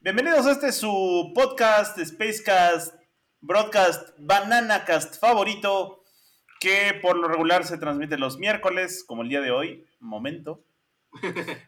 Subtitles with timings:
[0.00, 2.94] bienvenidos a este su podcast, Spacecast,
[3.40, 6.04] Broadcast, Bananacast favorito,
[6.60, 10.64] que por lo regular se transmite los miércoles, como el día de hoy, momento.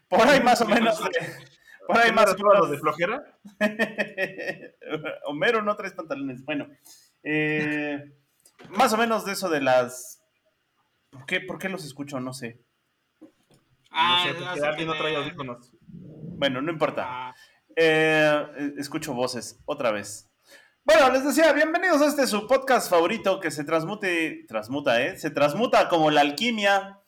[0.07, 1.09] Por ahí más o menos de,
[1.87, 3.39] por ahí más o menos de flojera?
[5.25, 6.43] Homero no traes pantalones.
[6.45, 6.67] Bueno,
[7.23, 8.13] eh,
[8.69, 10.21] más o menos de eso de las.
[11.09, 12.19] ¿Por qué, por qué los escucho?
[12.19, 12.61] No sé.
[13.89, 15.71] Ah, no sé, porque alguien no trae audífonos.
[15.83, 17.35] Bueno, no importa.
[17.75, 20.29] Eh, escucho voces, otra vez.
[20.83, 25.17] Bueno, les decía, bienvenidos a este su podcast favorito que se transmute, transmuta, ¿eh?
[25.17, 26.99] Se transmuta como la alquimia.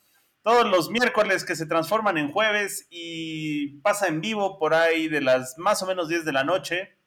[0.44, 5.22] Todos los miércoles que se transforman en jueves y pasa en vivo por ahí de
[5.22, 6.98] las más o menos 10 de la noche,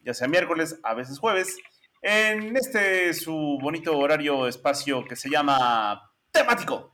[0.00, 1.56] ya sea miércoles, a veces jueves,
[2.02, 6.93] en este su bonito horario espacio que se llama temático.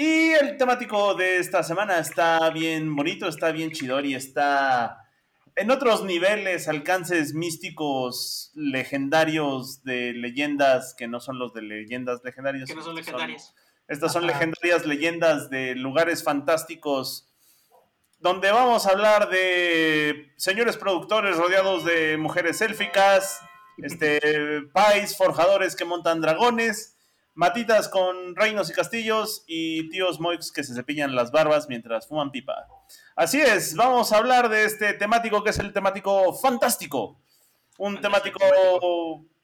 [0.00, 5.04] Y el temático de esta semana está bien bonito, está bien chidor y está
[5.56, 12.68] en otros niveles, alcances místicos, legendarios de leyendas que no son los de leyendas legendarias.
[12.68, 13.52] Que no son legendarias.
[13.88, 17.28] estas son legendarias leyendas de lugares fantásticos
[18.20, 23.40] donde vamos a hablar de señores productores rodeados de mujeres élficas,
[23.78, 24.20] este,
[24.72, 26.97] pais, forjadores que montan dragones,
[27.38, 32.32] matitas con reinos y castillos y tíos moix que se cepillan las barbas mientras fuman
[32.32, 32.66] pipa.
[33.14, 37.20] Así es, vamos a hablar de este temático que es el temático fantástico.
[37.78, 38.40] Un temático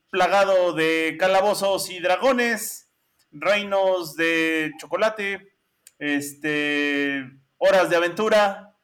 [0.09, 2.91] plagado de calabozos y dragones,
[3.31, 5.53] reinos de chocolate,
[5.97, 7.23] este,
[7.57, 8.75] horas de aventura,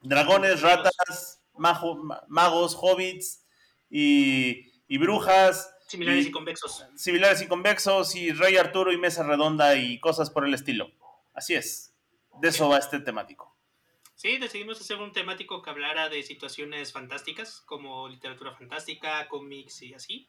[0.00, 3.44] dragones, ratas, mago, magos, hobbits
[3.90, 5.70] y, y brujas.
[5.88, 6.84] Similares y, y, convexos.
[6.94, 10.92] Similares y convexos y Rey Arturo y Mesa Redonda y cosas por el estilo.
[11.34, 11.94] Así es.
[12.40, 13.56] De eso va este temático.
[14.14, 19.94] Sí, decidimos hacer un temático que hablara de situaciones fantásticas, como literatura fantástica, cómics y
[19.94, 20.28] así.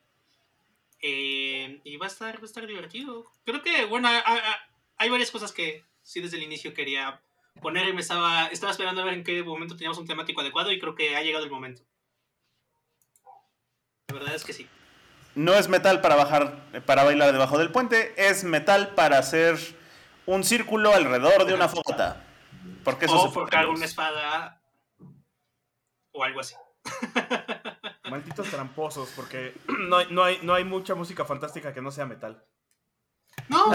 [1.02, 3.26] Eh, y va a, estar, va a estar divertido.
[3.46, 4.58] Creo que, bueno, a, a,
[4.98, 7.22] hay varias cosas que sí desde el inicio quería
[7.62, 10.72] poner y me estaba, estaba esperando a ver en qué momento teníamos un temático adecuado
[10.72, 11.82] y creo que ha llegado el momento.
[14.08, 14.68] La verdad es que sí.
[15.40, 19.58] No es metal para bajar, para bailar debajo del puente, es metal para hacer
[20.26, 22.26] un círculo alrededor de una fogata.
[22.84, 24.62] Porque eso o forjar una espada
[26.12, 26.56] o algo así.
[28.12, 29.54] Malditos tramposos, porque
[29.88, 32.46] no hay, no, hay, no hay mucha música fantástica que no sea metal.
[33.48, 33.72] No,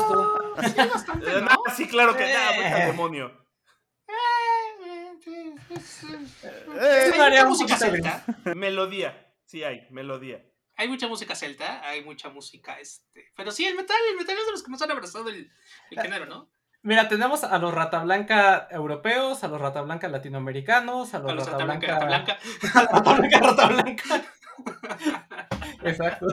[0.60, 1.48] sí, bastante, ¿no?
[1.74, 2.86] sí, claro que nada, eh.
[2.88, 3.42] demonio.
[6.78, 8.22] Eh, hay música celta.
[8.54, 10.44] Melodía, sí hay, melodía.
[10.76, 13.32] Hay mucha música celta, hay mucha música este.
[13.36, 15.50] Pero sí, el metal, el metal es de los que nos han abrazado el,
[15.90, 16.50] el género, ¿no?
[16.82, 21.34] Mira, tenemos a los rata blanca europeos, a los rata blanca latinoamericanos, a los, a
[21.34, 22.38] los rata, rata blanca, rata blanca.
[22.74, 24.24] a la rata blanca, rata blanca.
[25.84, 26.26] Exacto.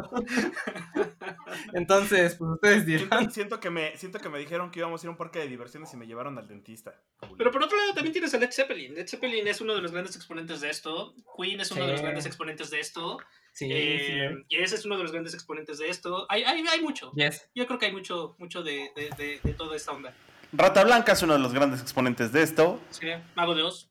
[1.73, 3.09] Entonces, pues ustedes dirán.
[3.09, 5.39] Siento, siento, que me, siento que me dijeron que íbamos a ir a un parque
[5.39, 6.95] de diversiones y me llevaron al dentista.
[7.37, 8.95] Pero por otro lado también tienes a Led Zeppelin.
[8.95, 11.13] Led Zeppelin es uno de los grandes exponentes de esto.
[11.37, 11.87] Queen es uno Sí.
[11.87, 13.17] de los grandes exponentes de esto.
[13.53, 14.45] Sí, Eh, sí.
[14.49, 16.25] y ese es uno de los grandes exponentes de esto.
[16.29, 17.11] Hay, hay, hay mucho.
[17.13, 17.49] Yes.
[17.53, 20.13] Yo creo que hay mucho, mucho de, de, de, de toda esta onda.
[20.53, 22.79] Rata Blanca es uno de los grandes exponentes de esto.
[22.89, 23.89] Sí, Mago de Oz.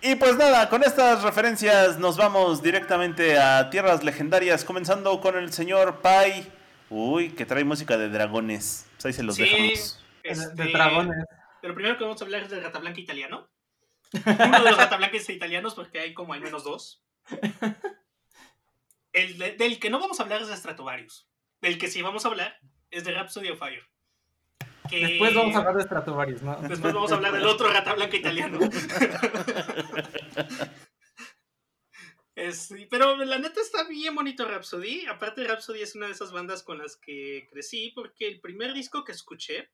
[0.00, 5.52] Y pues nada, con estas referencias nos vamos directamente a tierras legendarias, comenzando con el
[5.52, 6.50] señor Pai.
[6.90, 8.86] Uy, que trae música de dragones.
[8.96, 10.04] Pues ahí se los Sí, dejamos.
[10.24, 11.24] De- este, De dragones.
[11.60, 13.48] Pero primero que vamos a hablar es del Rata Blanca italiano.
[14.26, 17.02] Uno de los Rata Blancas italianos, porque hay como al menos dos.
[19.12, 21.28] El de- del que no vamos a hablar es de Stratovarius.
[21.60, 22.58] Del que sí vamos a hablar
[22.90, 23.82] es de Rhapsody of Fire.
[24.90, 26.56] Que- Después vamos a hablar de Stratovarius, ¿no?
[26.62, 28.58] Después vamos a hablar del otro Rata Blanca italiano.
[32.34, 35.06] Es- pero la neta está bien bonito Rhapsody.
[35.06, 39.04] Aparte, Rhapsody es una de esas bandas con las que crecí porque el primer disco
[39.04, 39.70] que escuché,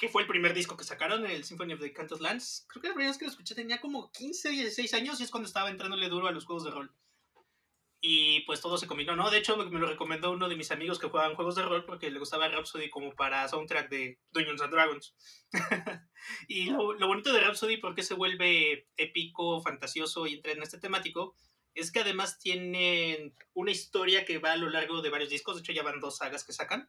[0.00, 2.88] que fue el primer disco que sacaron, el Symphony of the Cantos Lands, creo que
[2.88, 5.68] la primera vez que lo escuché tenía como 15, 16 años y es cuando estaba
[5.68, 6.90] entrándole duro a los juegos de rol.
[8.00, 9.30] Y pues todo se combinó, ¿no?
[9.30, 12.10] De hecho, me, lo recomendó uno de mis amigos que jugaban juegos de rol porque
[12.10, 15.14] le gustaba Rhapsody como para soundtrack de Dungeons and Dragons.
[16.48, 20.78] y lo, lo bonito de Rhapsody, porque se vuelve épico, fantasioso y entra en este
[20.78, 21.34] temático,
[21.74, 25.56] es que además tienen una historia que va a lo largo de varios discos.
[25.56, 26.88] De hecho, ya van dos sagas que sacan.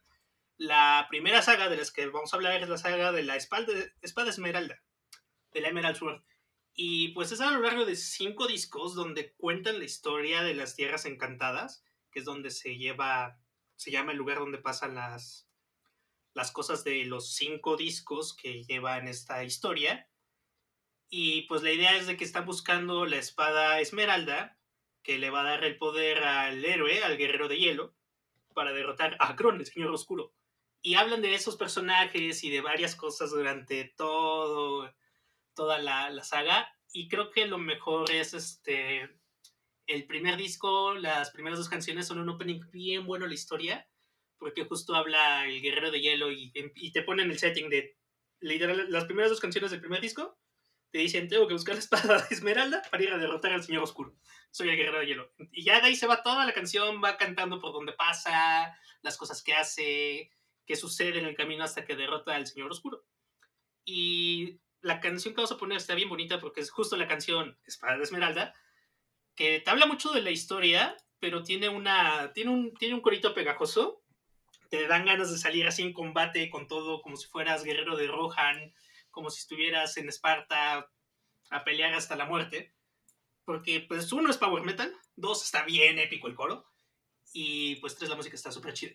[0.62, 3.66] La primera saga de las que vamos a hablar es la saga de la espada,
[4.00, 4.80] espada esmeralda,
[5.50, 6.22] de la Emerald Sword.
[6.72, 10.76] Y pues es a lo largo de cinco discos donde cuentan la historia de las
[10.76, 13.40] tierras encantadas, que es donde se lleva,
[13.74, 15.48] se llama el lugar donde pasan las,
[16.32, 20.08] las cosas de los cinco discos que llevan esta historia.
[21.08, 24.60] Y pues la idea es de que están buscando la espada esmeralda,
[25.02, 27.96] que le va a dar el poder al héroe, al guerrero de hielo,
[28.54, 30.32] para derrotar a Kron, el señor oscuro.
[30.82, 34.92] Y hablan de esos personajes y de varias cosas durante todo
[35.54, 36.68] toda la, la, saga.
[36.92, 39.08] Y creo que lo mejor es este.
[39.86, 43.88] El primer disco, las primeras dos canciones son un opening bien bueno la historia,
[44.38, 47.96] porque justo habla el guerrero de hielo y, y te ponen el setting de.
[48.40, 50.38] Literal, las primeras dos canciones del primer disco
[50.90, 53.82] te dicen: Tengo que buscar la espada de Esmeralda para ir a derrotar al señor
[53.82, 54.14] oscuro.
[54.50, 55.32] Soy el guerrero de hielo.
[55.52, 59.16] Y ya de ahí se va toda la canción, va cantando por donde pasa, las
[59.16, 60.30] cosas que hace,
[60.72, 63.04] qué sucede en el camino hasta que derrota al señor oscuro.
[63.84, 67.58] Y la canción que vamos a poner está bien bonita porque es justo la canción
[67.66, 68.54] Espada de Esmeralda,
[69.34, 73.34] que te habla mucho de la historia, pero tiene, una, tiene, un, tiene un corito
[73.34, 74.02] pegajoso.
[74.70, 78.06] Te dan ganas de salir así en combate con todo, como si fueras guerrero de
[78.06, 78.72] Rohan,
[79.10, 80.90] como si estuvieras en Esparta
[81.50, 82.72] a pelear hasta la muerte.
[83.44, 86.66] Porque, pues, uno es power metal, dos está bien épico el coro,
[87.34, 88.94] y pues tres la música está súper chida.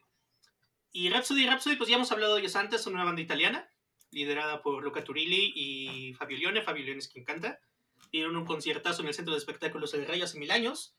[0.91, 3.69] Y Rhapsody, Rhapsody, pues ya hemos hablado de ellos antes, son una banda italiana,
[4.11, 6.61] liderada por Luca Turilli y Fabio Lione.
[6.61, 7.59] Fabio Lione es quien canta.
[8.11, 10.95] Dieron un conciertazo en el Centro de Espectáculos del Rayo hace mil años.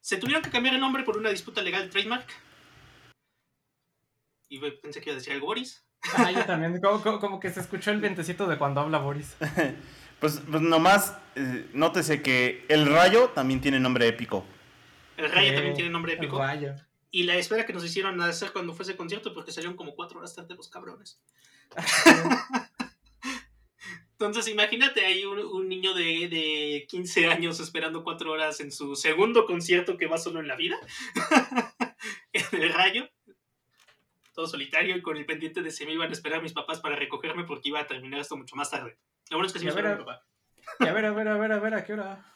[0.00, 2.28] Se tuvieron que cambiar el nombre por una disputa legal de trademark.
[4.48, 5.84] Y pensé que iba a decir algo Boris.
[6.14, 6.80] Ah, yo también.
[6.82, 9.36] Como, como, como que se escuchó el vientecito de cuando habla Boris.
[10.20, 14.44] pues, pues nomás, eh, nótese que el Rayo también tiene nombre épico.
[15.16, 16.40] El Rayo eh, también tiene nombre épico.
[16.40, 16.74] El rayo.
[17.10, 20.18] Y la espera que nos hicieron hacer cuando fue ese concierto, porque salieron como cuatro
[20.18, 21.20] horas tarde los cabrones.
[24.18, 28.96] Entonces, imagínate ahí un, un niño de, de, 15 años esperando cuatro horas en su
[28.96, 30.78] segundo concierto que va solo en la vida,
[32.32, 33.10] en el rayo,
[34.32, 36.96] todo solitario y con el pendiente de si me iban a esperar mis papás para
[36.96, 38.96] recogerme porque iba a terminar esto mucho más tarde.
[39.30, 40.24] Lo bueno es que sí me esperaron mi papá.
[40.80, 42.32] Y a ver, a ver, a ver, a ver, ¿a qué hora?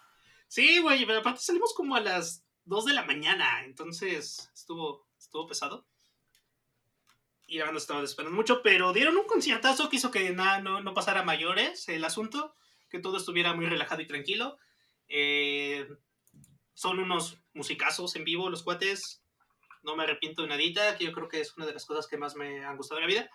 [0.49, 5.47] Sí, güey, pero aparte salimos como a las 2 de la mañana, entonces estuvo, estuvo
[5.47, 5.87] pesado
[7.51, 10.81] y la banda estaba esperando mucho, pero dieron un conciertazo que hizo que nada, no,
[10.81, 12.55] no pasara mayores el asunto,
[12.89, 14.57] que todo estuviera muy relajado y tranquilo.
[15.09, 15.89] Eh,
[16.73, 19.25] son unos musicazos en vivo, los cuates.
[19.83, 22.17] No me arrepiento de nadita, que yo creo que es una de las cosas que
[22.17, 23.31] más me han gustado en la vida.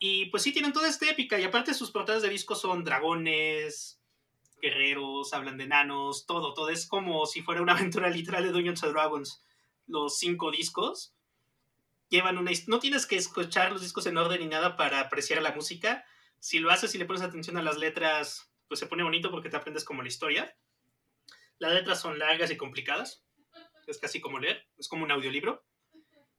[0.00, 1.38] Y pues sí, tienen toda esta épica.
[1.38, 4.01] Y aparte, sus portadas de disco son dragones,
[4.62, 6.54] guerreros, hablan de enanos, todo.
[6.54, 9.44] Todo es como si fuera una aventura literal de Dungeons and Dragons.
[9.86, 11.14] Los cinco discos
[12.08, 15.52] llevan una no tienes que escuchar los discos en orden ni nada para apreciar la
[15.52, 16.04] música.
[16.38, 19.48] Si lo haces y le pones atención a las letras, pues se pone bonito porque
[19.48, 20.56] te aprendes como la historia.
[21.58, 23.24] Las letras son largas y complicadas.
[23.86, 25.64] Es casi como leer, es como un audiolibro.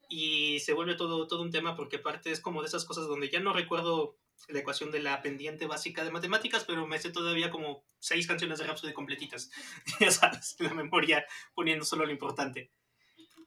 [0.10, 3.30] Y se vuelve todo, todo un tema porque aparte es como de esas cosas donde
[3.30, 4.18] ya no recuerdo
[4.50, 8.59] la ecuación de la pendiente básica de matemáticas, pero me sé todavía como seis canciones
[8.59, 9.50] de Rhapsody completitas.
[10.00, 12.72] ya sabes, la memoria poniendo solo lo importante.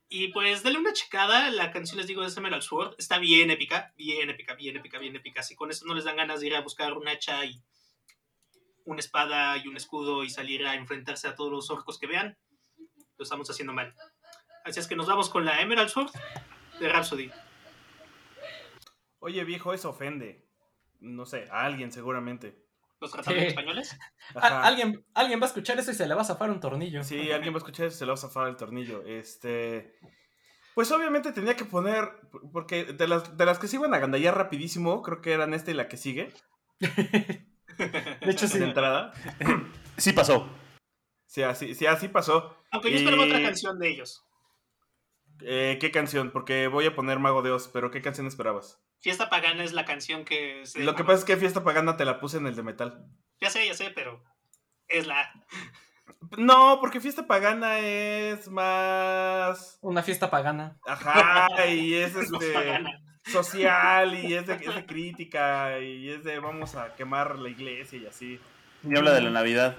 [0.09, 3.93] Y pues dale una checada, la canción les digo es Emerald Sword, está bien épica,
[3.97, 5.43] bien épica, bien épica, bien épica.
[5.43, 7.61] Si con eso no les dan ganas de ir a buscar un hacha y
[8.85, 12.39] una espada y un escudo y salir a enfrentarse a todos los orcos que vean,
[13.19, 13.95] lo estamos haciendo mal.
[14.65, 16.13] Así es que nos vamos con la Emerald Sword
[16.79, 17.31] de Rhapsody.
[19.19, 20.46] Oye viejo, eso ofende.
[21.07, 22.67] No sé, a alguien seguramente.
[23.01, 23.35] ¿Los sí.
[23.35, 23.99] españoles?
[24.35, 27.03] ¿Alguien, alguien va a escuchar eso y se le va a zafar un tornillo.
[27.05, 29.03] Sí, alguien va a escuchar eso y se le va a zafar el tornillo.
[29.05, 29.99] Este.
[30.75, 32.11] Pues obviamente tenía que poner.
[32.53, 35.71] Porque de las, de las que se iban a gandallar rapidísimo, creo que eran esta
[35.71, 36.33] y la que sigue.
[36.81, 38.59] de hecho, sí.
[38.59, 39.13] De entrada.
[39.99, 40.47] Sí pasó.
[41.25, 42.55] Sí, así, sí, así pasó.
[42.71, 43.31] Aunque yo esperaba y...
[43.31, 44.27] otra canción de ellos.
[45.41, 46.31] Eh, ¿Qué canción?
[46.31, 48.79] Porque voy a poner Mago de Oz, pero ¿qué canción esperabas?
[49.07, 50.67] Fiesta Pagana es la canción que...
[50.67, 53.07] Se Lo que pasa es que Fiesta Pagana te la puse en el de metal.
[53.41, 54.21] Ya sé, ya sé, pero
[54.89, 55.33] es la...
[56.37, 59.79] No, porque Fiesta Pagana es más...
[59.81, 60.81] Una fiesta pagana.
[60.85, 62.85] Ajá, y es este...
[63.23, 68.01] social, y es de, es de, crítica, y es de vamos a quemar la iglesia
[68.01, 68.41] y así.
[68.83, 69.77] Y habla de la Navidad.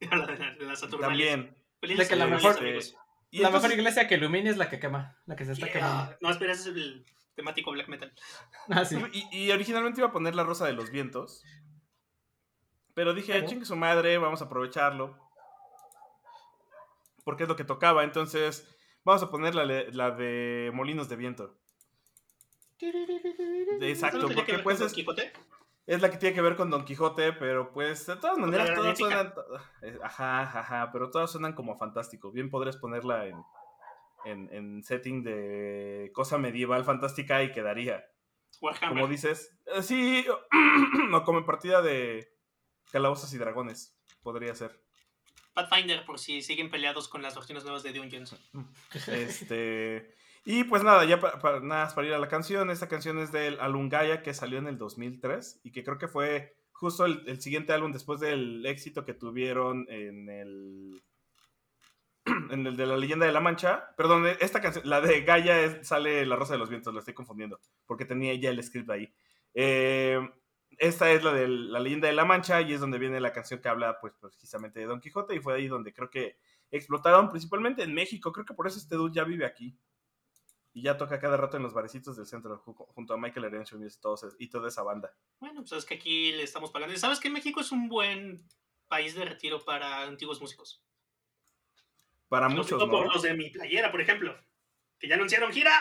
[0.00, 1.54] Y habla de la, de la También.
[1.80, 2.60] De que la mejor...
[2.66, 2.96] Este...
[3.30, 5.66] Y la entonces- mejor iglesia que ilumine es la que quema, la que se está
[5.66, 5.74] Yeah.
[5.74, 6.16] quemando.
[6.20, 7.06] No, espera, ese es el
[7.38, 8.12] temático black metal.
[8.68, 8.96] Ah, sí.
[9.12, 11.42] Y, y originalmente iba a poner la Rosa de los Vientos.
[12.94, 15.16] Pero dije, chingue su madre, vamos a aprovecharlo.
[17.24, 18.02] Porque es lo que tocaba.
[18.04, 18.66] Entonces,
[19.04, 21.54] vamos a poner la, la de Molinos de Viento.
[23.80, 25.32] Exacto, ¿Solo tenía que porque ver pues con es, Don Quijote?
[25.86, 28.98] es la que tiene que ver con Don Quijote, pero pues de todas maneras todas
[28.98, 29.32] suenan...
[29.82, 32.30] eh, Ajá, ajá, pero todas suenan como fantástico.
[32.30, 33.36] Bien podrías ponerla en,
[34.24, 38.04] en, en setting de cosa medieval fantástica y quedaría
[38.60, 38.88] Warhammer.
[38.98, 39.56] como dices.
[39.66, 40.24] eh, sí,
[41.12, 42.28] o como en partida de
[42.92, 43.96] Calabozos y Dragones.
[44.22, 44.80] Podría ser.
[45.54, 48.36] Pathfinder, por si siguen peleados con las versiones nuevas de Dungeons.
[49.06, 50.14] Este.
[50.44, 52.70] Y pues nada, ya pa- pa- nada para ir a la canción.
[52.70, 56.56] Esta canción es del Alungaya que salió en el 2003 y que creo que fue
[56.72, 61.02] justo el, el siguiente álbum después del éxito que tuvieron en el.
[62.52, 63.94] En el de la leyenda de la Mancha.
[63.96, 67.60] Perdón, esta canción, la de Gaia sale La Rosa de los Vientos, lo estoy confundiendo.
[67.86, 69.12] Porque tenía ya el script ahí.
[69.54, 70.18] Eh,
[70.78, 73.60] esta es la de la leyenda de la Mancha y es donde viene la canción
[73.60, 76.38] que habla pues precisamente de Don Quijote y fue ahí donde creo que
[76.70, 78.30] explotaron principalmente en México.
[78.32, 79.76] Creo que por eso este dude ya vive aquí.
[80.74, 83.78] Y ya toca cada rato en los barecitos del centro ju- junto a Michael Erencio
[83.80, 83.88] y,
[84.44, 85.12] y toda esa banda.
[85.40, 86.94] Bueno, pues es que aquí le estamos pagando.
[86.94, 88.46] ¿Y ¿Sabes que México es un buen
[88.86, 90.84] país de retiro para antiguos músicos?
[92.28, 92.92] Para muchos, digo ¿no?
[92.92, 94.36] por los de mi playera, por ejemplo.
[94.98, 95.72] Que ya anunciaron gira.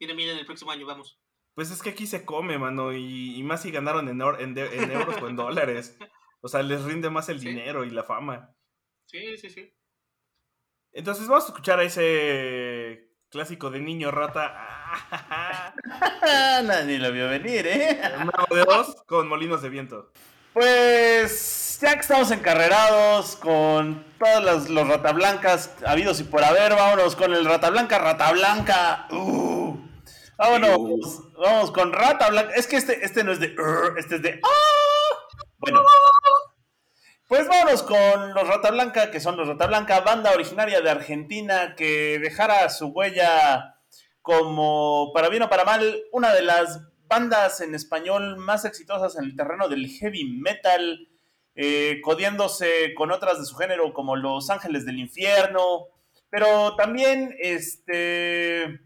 [0.00, 1.18] Miren, miren, el próximo año vamos.
[1.54, 4.54] Pues es que aquí se come, mano, y, y más si ganaron en, or- en
[4.54, 5.96] de- en euros o en dólares.
[6.40, 7.48] O sea, les rinde más el Sí.
[7.48, 8.54] dinero y la fama.
[9.06, 9.72] Sí, sí, sí.
[10.92, 15.74] Entonces vamos a escuchar a ese clásico de niño rata.
[16.64, 18.00] Nadie lo vio venir, ¿eh?
[18.18, 20.12] Mago de dos con molinos de viento.
[20.56, 26.74] Pues ya que estamos encarrerados con todas las, los rata blancas habidos y por haber,
[26.74, 29.06] vámonos con el rata blanca, rata blanca.
[29.10, 29.76] Uh,
[30.38, 32.54] vámonos, vamos con rata blanca.
[32.54, 34.40] Es que este, este no es de, "Ur", este es de.
[34.42, 35.38] "Ah".
[35.58, 35.82] Bueno,
[37.28, 41.74] pues vámonos con los rata blanca, que son los rata blanca, banda originaria de Argentina
[41.76, 43.74] que dejara su huella
[44.22, 49.24] como, para bien o para mal, una de las bandas en español más exitosas en
[49.24, 51.08] el terreno del heavy metal,
[51.54, 55.88] eh, codiándose con otras de su género como Los Ángeles del Infierno,
[56.30, 58.80] pero también este,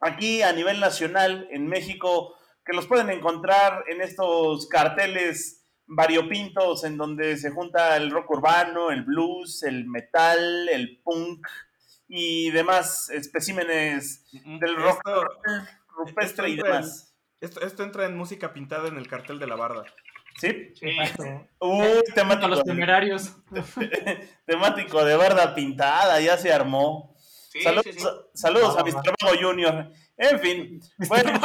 [0.00, 6.96] aquí a nivel nacional en México, que los pueden encontrar en estos carteles variopintos en
[6.96, 11.46] donde se junta el rock urbano, el blues, el metal, el punk
[12.08, 15.26] y demás especímenes del rock Esto,
[15.96, 17.11] rupestre y demás.
[17.42, 19.84] Esto- esto entra en música pintada en el cartel de la barda.
[20.40, 20.72] ¿Sí?
[20.74, 20.86] Sí.
[21.60, 23.36] Uy, temático, los temerarios.
[24.46, 27.14] temático de barda pintada, ya se armó.
[27.18, 28.06] Sí, saludos sí, sí.
[28.32, 29.12] saludos a Mr.
[29.22, 29.92] Mago Junior.
[30.16, 31.38] En fin, bueno.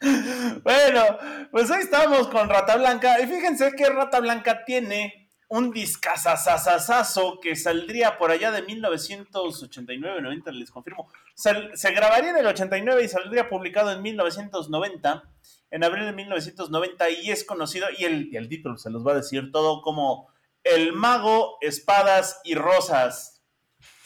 [0.62, 1.02] bueno,
[1.50, 3.20] pues ahí estamos con Rata Blanca.
[3.20, 10.50] Y fíjense que Rata Blanca tiene un discazazazazazo que saldría por allá de 1989, 90,
[10.52, 11.10] les confirmo.
[11.34, 15.24] Se grabaría en el 89 y saldría publicado en 1990,
[15.70, 19.12] en abril de 1990, y es conocido, y el, y el título se los va
[19.12, 20.28] a decir todo como
[20.62, 23.42] El Mago, Espadas y Rosas.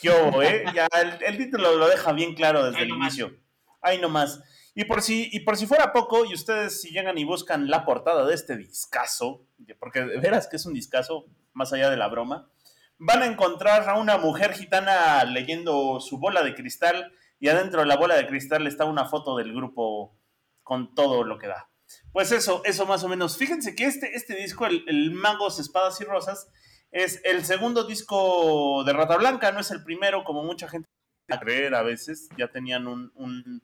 [0.00, 0.64] ¿Qué hubo, eh?
[0.74, 3.14] Ya el, el título lo deja bien claro desde Ahí el nomás.
[3.14, 3.38] inicio.
[3.82, 4.40] Ahí nomás.
[4.74, 7.84] Y por, si, y por si fuera poco, y ustedes si llegan y buscan la
[7.84, 9.44] portada de este discazo,
[9.80, 12.48] porque de veras que es un discazo, más allá de la broma,
[12.96, 17.86] van a encontrar a una mujer gitana leyendo su bola de cristal y adentro de
[17.86, 20.16] la bola de cristal está una foto del grupo
[20.62, 21.70] con todo lo que da.
[22.12, 23.36] Pues eso, eso más o menos.
[23.36, 25.16] Fíjense que este, este disco, el, el
[25.58, 26.48] Espadas y Rosas,
[26.90, 30.88] es el segundo disco de Rata Blanca, no es el primero, como mucha gente
[31.28, 33.62] a creer a veces, ya tenían un, un,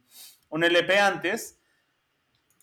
[0.48, 1.58] un LP antes.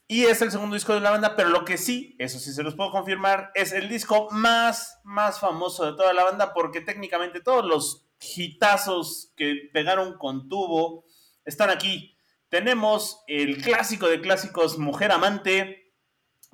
[0.07, 2.63] Y es el segundo disco de la banda, pero lo que sí, eso sí se
[2.63, 7.39] los puedo confirmar, es el disco más, más famoso de toda la banda, porque técnicamente
[7.39, 11.05] todos los hitazos que pegaron con tubo
[11.45, 12.17] están aquí.
[12.49, 15.93] Tenemos el clásico de clásicos, Mujer Amante.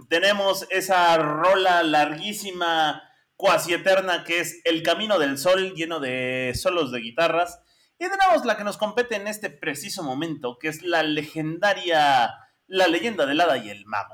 [0.10, 3.04] Tenemos esa rola larguísima,
[3.36, 7.60] cuasi eterna, que es El Camino del Sol, lleno de solos de guitarras.
[8.00, 12.32] Y tenemos la que nos compete en este preciso momento, que es la legendaria
[12.68, 14.14] La leyenda del hada y el mago.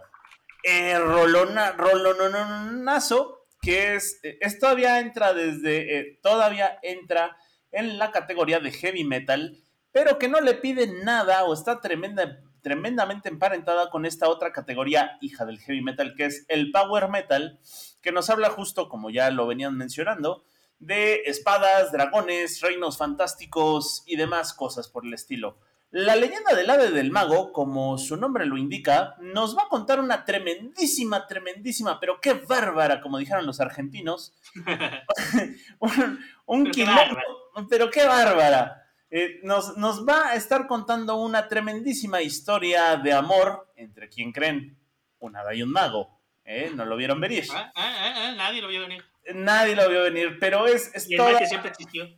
[0.64, 7.36] Eh, rolona, rolononazo, que es, eh, es todavía entra desde, eh, todavía entra
[7.74, 9.58] en la categoría de heavy metal,
[9.92, 15.18] pero que no le pide nada o está tremenda, tremendamente emparentada con esta otra categoría
[15.22, 17.60] hija del heavy metal, que es el power metal,
[18.02, 20.46] que nos habla justo, como ya lo venían mencionando,
[20.80, 25.58] de espadas, dragones, reinos fantásticos y demás cosas por el estilo.
[25.92, 30.00] La leyenda del ave del mago, como su nombre lo indica, nos va a contar
[30.00, 34.34] una tremendísima, tremendísima, pero qué bárbara, como dijeron los argentinos,
[35.80, 37.43] un, un quilombo.
[37.70, 38.80] Pero qué bárbara.
[39.10, 44.78] Eh, nos, nos va a estar contando una tremendísima historia de amor entre quien creen,
[45.20, 46.20] un hada y un mago.
[46.46, 46.72] ¿eh?
[46.74, 47.46] No lo vieron venir.
[47.52, 49.04] Ah, ah, ah, nadie lo vio venir.
[49.36, 52.10] Nadie lo vio venir, pero es, es Y el mal que siempre existió.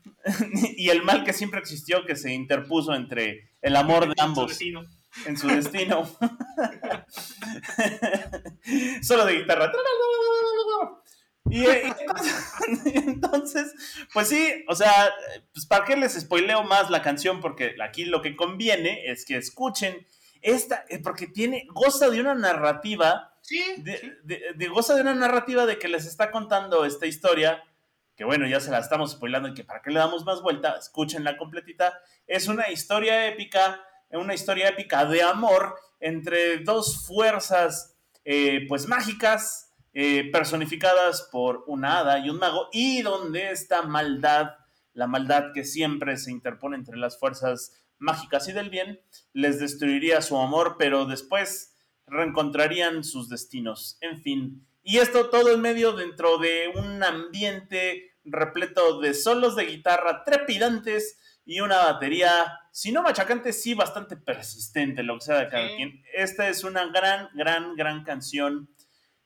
[0.78, 4.48] y el mal que siempre existió que se interpuso entre el amor de Su ambos
[4.48, 4.84] vecino.
[5.26, 6.10] en su destino.
[9.02, 9.72] Solo de guitarra.
[11.50, 11.94] Y, eh,
[12.86, 13.74] y entonces,
[14.14, 15.14] pues sí, o sea,
[15.54, 19.38] pues para qué les spoileo más la canción, porque aquí lo que conviene es que
[19.38, 20.06] escuchen
[20.42, 24.12] esta, eh, porque tiene, goza de una narrativa Sí, de, sí.
[24.24, 27.64] de- de- goza de una narrativa de que les está contando esta historia,
[28.16, 30.76] que bueno, ya se la estamos spoilando y que para qué le damos más vuelta,
[30.80, 32.00] escúchenla completita.
[32.26, 39.65] Es una historia épica, una historia épica de amor entre dos fuerzas, eh, pues mágicas,
[39.98, 44.52] eh, personificadas por una hada y un mago, y donde esta maldad,
[44.94, 49.00] la maldad que siempre se interpone entre las fuerzas mágicas y del bien,
[49.32, 51.74] les destruiría su amor, pero después
[52.08, 53.98] reencontrarían sus destinos.
[54.02, 54.68] En fin.
[54.84, 61.18] Y esto todo en medio dentro de un ambiente repleto de solos de guitarra trepidantes
[61.46, 62.30] y una batería,
[62.72, 65.76] si no machacante, sí bastante persistente, lo que sea de cada Sí.
[65.78, 66.04] quien.
[66.14, 68.68] Esta es una gran, gran, gran canción,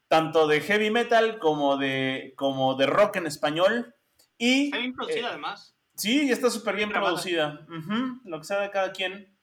[0.09, 3.95] tanto de heavy metal como de, como de rock en español.
[4.37, 5.75] Y Está bien producida, eh, además.
[5.95, 7.13] Sí, y está súper bien grabada.
[7.13, 7.65] producida.
[8.25, 9.37] Lo que sea de cada quien.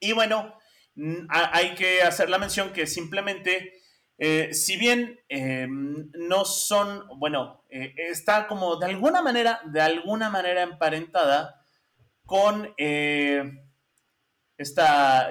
[0.00, 0.54] Y bueno,
[1.28, 3.72] ha- hay que hacer la mención que simplemente,
[4.18, 10.28] eh, si bien eh, no son, bueno, eh, está como de alguna manera, de alguna
[10.30, 11.64] manera emparentada
[12.26, 12.74] con
[14.58, 15.30] esta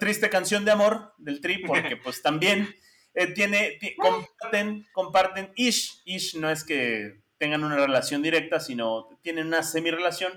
[0.00, 2.74] triste canción de amor del Tri, porque pues también
[3.14, 9.08] eh, tiene, ti- comparten, comparten ish, ish no es que tengan una relación directa, sino
[9.22, 10.32] tienen una semi-relación,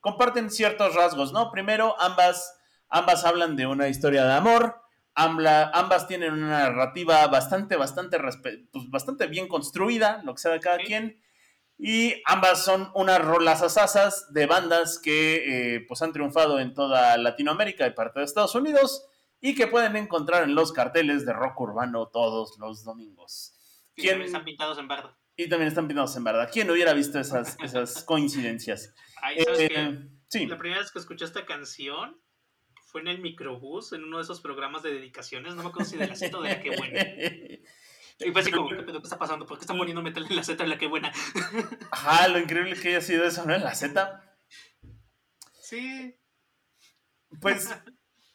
[0.00, 1.50] comparten ciertos rasgos, ¿no?
[1.50, 2.56] Primero, ambas,
[2.88, 4.80] ambas hablan de una historia de amor,
[5.14, 8.18] ambla- ambas tienen una narrativa bastante, bastante,
[8.72, 10.84] pues, bastante bien construida, lo que sea de cada Sí.
[10.84, 11.20] quien,
[11.80, 17.86] y ambas son unas rolazasasas de bandas que eh, pues han triunfado en toda Latinoamérica
[17.86, 19.06] y parte de Estados Unidos
[19.40, 23.54] y que pueden encontrar en los carteles de rock urbano todos los domingos.
[23.96, 25.16] Y ¿Quién- también están pintados en bardo.
[25.36, 26.48] y también están pintados en verdad.
[26.52, 28.94] ¿Quién hubiera visto esas, esas coincidencias?
[29.22, 29.98] Ay, ¿sabes Eh, qué?
[30.28, 30.46] sí.
[30.46, 32.20] La primera vez que escuché esta canción
[32.86, 35.54] fue en el microbús, en uno de esos programas de dedicaciones.
[35.54, 37.00] No me acuerdo si de la Z o de la que buena.
[38.20, 38.98] Y fue así como, ¿qué pedo?
[39.00, 39.46] ¿Qué está pasando?
[39.46, 41.12] ¿Por qué están poniendo metal en la Z de la que buena?
[41.92, 43.54] Ajá, lo increíble que haya sido eso, ¿no?
[43.54, 44.36] En la Z.
[45.60, 46.16] Sí.
[47.40, 47.68] Pues,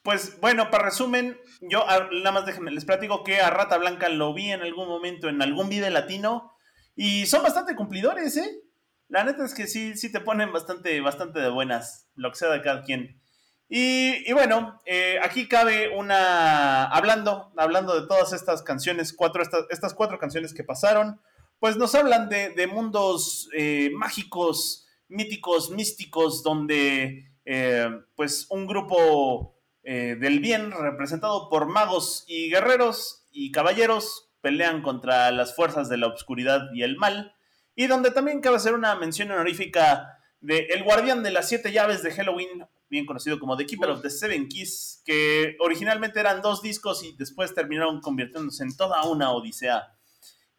[0.03, 4.33] pues bueno, para resumen, yo nada más déjenme, les platico que a Rata Blanca lo
[4.33, 6.53] vi en algún momento en algún video latino
[6.95, 8.61] y son bastante cumplidores, ¿eh?
[9.07, 12.49] La neta es que sí, sí te ponen bastante, bastante de buenas, lo que sea
[12.49, 13.21] de cada quien.
[13.69, 19.65] Y, y bueno, eh, aquí cabe una, hablando, hablando de todas estas canciones, cuatro, estas,
[19.69, 21.21] estas cuatro canciones que pasaron,
[21.59, 29.55] pues nos hablan de, de mundos eh, mágicos, míticos, místicos, donde eh, pues un grupo
[29.83, 35.97] eh, del bien representado por magos y guerreros y caballeros pelean contra las fuerzas de
[35.97, 37.35] la oscuridad y el mal,
[37.75, 42.03] y donde también cabe hacer una mención honorífica de El Guardián de las Siete Llaves
[42.03, 46.61] de Halloween, bien conocido como The Keeper of the Seven Keys, que originalmente eran dos
[46.61, 49.95] discos y después terminaron convirtiéndose en toda una odisea.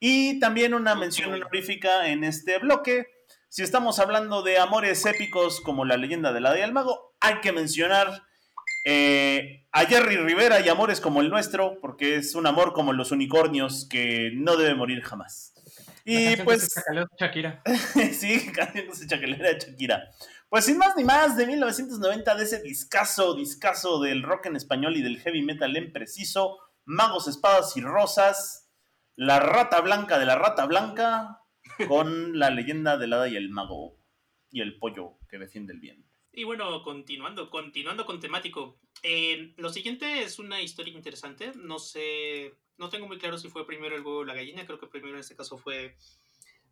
[0.01, 3.07] Y también una mención honorífica en este bloque.
[3.49, 7.41] Si estamos hablando de amores épicos como la leyenda de la Día del Mago, hay
[7.41, 8.25] que mencionar
[8.85, 13.11] eh, a Jerry Rivera y amores como el nuestro, porque es un amor como los
[13.11, 15.55] unicornios que no debe morir jamás.
[16.05, 16.83] La Y canción que pues se
[17.19, 17.63] Shakira.
[18.13, 20.11] sí, canción que se chacalera de Shakira.
[20.51, 24.97] Pues sin más ni más, de 1990, de ese discazo, discazo del rock en español
[24.97, 28.71] y del heavy metal en preciso, Magos, Espadas y Rosas,
[29.17, 31.41] La Rata Blanca de la Rata Blanca,
[31.89, 33.99] con la leyenda del hada y el mago,
[34.51, 36.04] y el pollo que defiende el bien.
[36.37, 38.81] Y bueno, continuando, continuando con temático.
[39.05, 41.53] eh, lo siguiente es una historia interesante.
[41.55, 44.67] No sé, no tengo muy claro si fue primero el huevo o la gallina.
[44.67, 45.97] Creo que primero en este caso fue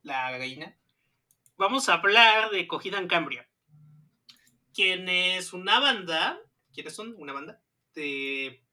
[0.03, 0.77] la gallina.
[1.57, 3.49] Vamos a hablar de Cogida en Cambria.
[4.75, 6.41] Quien es una banda,
[6.75, 7.15] ¿quiénes son?
[7.17, 7.63] Una banda
[7.95, 8.65] de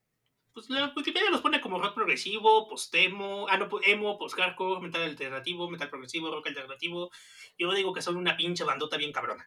[0.54, 5.69] Pues la Wikipedia los pone como rock progresivo, post-emo, ah, no, emo, post-hardcore, metal alternativo,
[5.69, 7.12] metal progresivo, rock alternativo.
[7.60, 9.45] Yo digo que son una pinche bandota bien cabrona.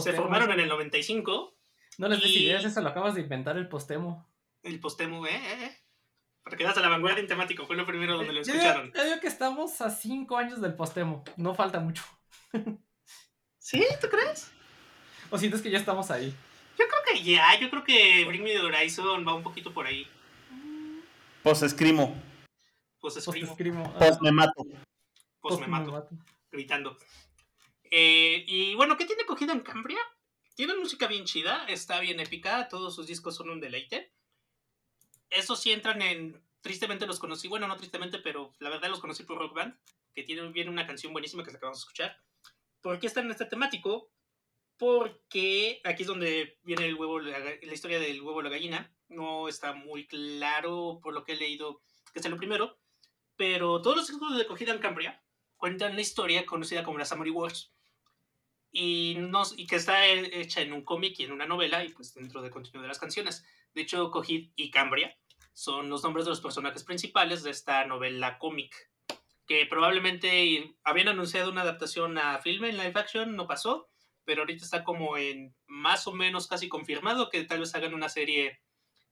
[0.00, 1.56] Se formaron en el 95.
[1.98, 4.28] No les des y- ideas, eso lo acabas de inventar el postemo.
[4.62, 5.76] El post-emo, eh, eh, eh.
[6.42, 8.86] Para quedarse a la vanguardia en temático, fue lo primero donde lo Yo escucharon.
[8.86, 11.24] digo, yo digo que estamos a cinco años del postemo.
[11.36, 12.02] No falta mucho.
[13.58, 13.84] ¿Sí?
[14.00, 14.50] ¿Tú crees?
[15.30, 16.32] O sientes que ya estamos ahí.
[16.78, 19.86] Yo creo que ya, yo creo que Bring Me the Horizon va un poquito por
[19.86, 20.06] ahí.
[21.42, 22.14] Pues escrimo.
[23.00, 23.84] Pues Post-escrimo.
[23.94, 24.64] ah, Pues me mato.
[25.40, 25.90] pues me mato.
[25.92, 26.10] mato.
[26.52, 26.96] gritando.
[27.98, 29.98] Eh, y bueno, ¿qué tiene cogida en Cambria?
[30.54, 34.12] Tiene música bien chida, está bien épica, todos sus discos son un deleite.
[35.30, 36.44] Esos sí entran en.
[36.60, 39.78] Tristemente los conocí, bueno, no tristemente, pero la verdad los conocí por Rock Band,
[40.12, 42.20] que tiene viene una canción buenísima que acabamos de escuchar.
[42.82, 44.10] ¿Por qué están en este temático?
[44.76, 48.94] Porque aquí es donde viene el huevo, la, historia del huevo la gallina.
[49.08, 51.80] No está muy claro por lo que he leído
[52.12, 52.78] que es lo primero,
[53.36, 55.24] pero todos los discos de cogida en Cambria
[55.56, 57.72] cuentan la historia conocida como la Samurai Wars
[58.78, 61.88] y, nos, y que está he- hecha en un cómic y en una novela y
[61.90, 63.44] pues dentro del contenido de las canciones.
[63.74, 65.16] De hecho, Cogid y Cambria
[65.54, 68.74] son los nombres de los personajes principales de esta novela cómic
[69.46, 73.88] que probablemente habían anunciado una adaptación a filme en live action, no pasó,
[74.24, 78.08] pero ahorita está como en más o menos casi confirmado que tal vez hagan una
[78.08, 78.60] serie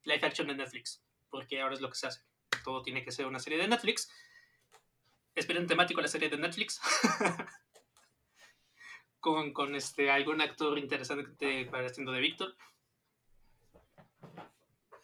[0.02, 2.20] live action en Netflix, porque ahora es lo que se hace.
[2.64, 4.10] Todo tiene que ser una serie de Netflix.
[5.36, 6.80] Esperen temático la serie de Netflix.
[9.24, 12.54] con, con este, algún actor interesante para haciendo de Víctor.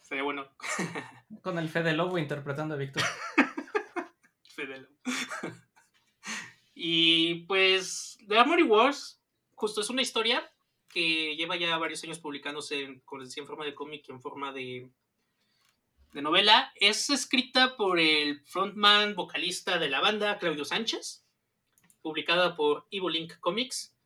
[0.03, 0.47] Sería bueno.
[1.43, 3.03] Con el Fede Lobo interpretando a Víctor.
[4.55, 4.91] Fidel.
[6.75, 9.23] y pues, The Armory Wars,
[9.55, 10.53] justo es una historia
[10.91, 14.21] que lleva ya varios años publicándose en, como decía, en forma de cómic y en
[14.21, 14.91] forma de,
[16.13, 16.71] de novela.
[16.75, 21.25] Es escrita por el frontman vocalista de la banda, Claudio Sánchez,
[22.03, 23.97] publicada por Evil Link Comics.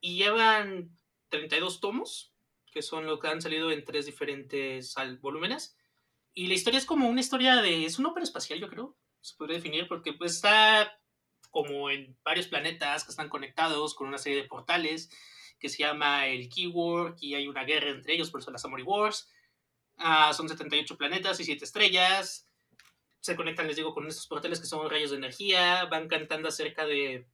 [0.00, 0.96] Y llevan
[1.30, 2.32] 32 tomos,
[2.70, 5.76] que son lo que han salido en tres diferentes volúmenes.
[6.34, 7.84] Y la historia es como una historia de...
[7.84, 11.00] Es una ópera espacial, yo creo se podría definir porque pues está
[11.50, 15.10] como en varios planetas que están conectados con una serie de portales
[15.58, 18.84] que se llama el Keyword y hay una guerra entre ellos, por eso las Samurai
[18.84, 19.28] Wars.
[19.96, 22.48] Ah, son 78 planetas y 7 estrellas.
[23.20, 25.86] Se conectan, les digo, con estos portales que son rayos de energía.
[25.86, 27.26] Van cantando acerca de.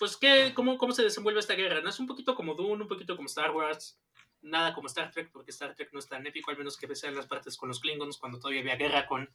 [0.00, 1.82] Pues, ¿qué, cómo, ¿cómo se desenvuelve esta guerra?
[1.82, 1.90] ¿no?
[1.90, 4.00] Es un poquito como Dune, un poquito como Star Wars.
[4.40, 7.14] Nada como Star Trek, porque Star Trek no es tan épico, al menos que sean
[7.14, 9.28] las partes con los Klingons, cuando todavía había guerra con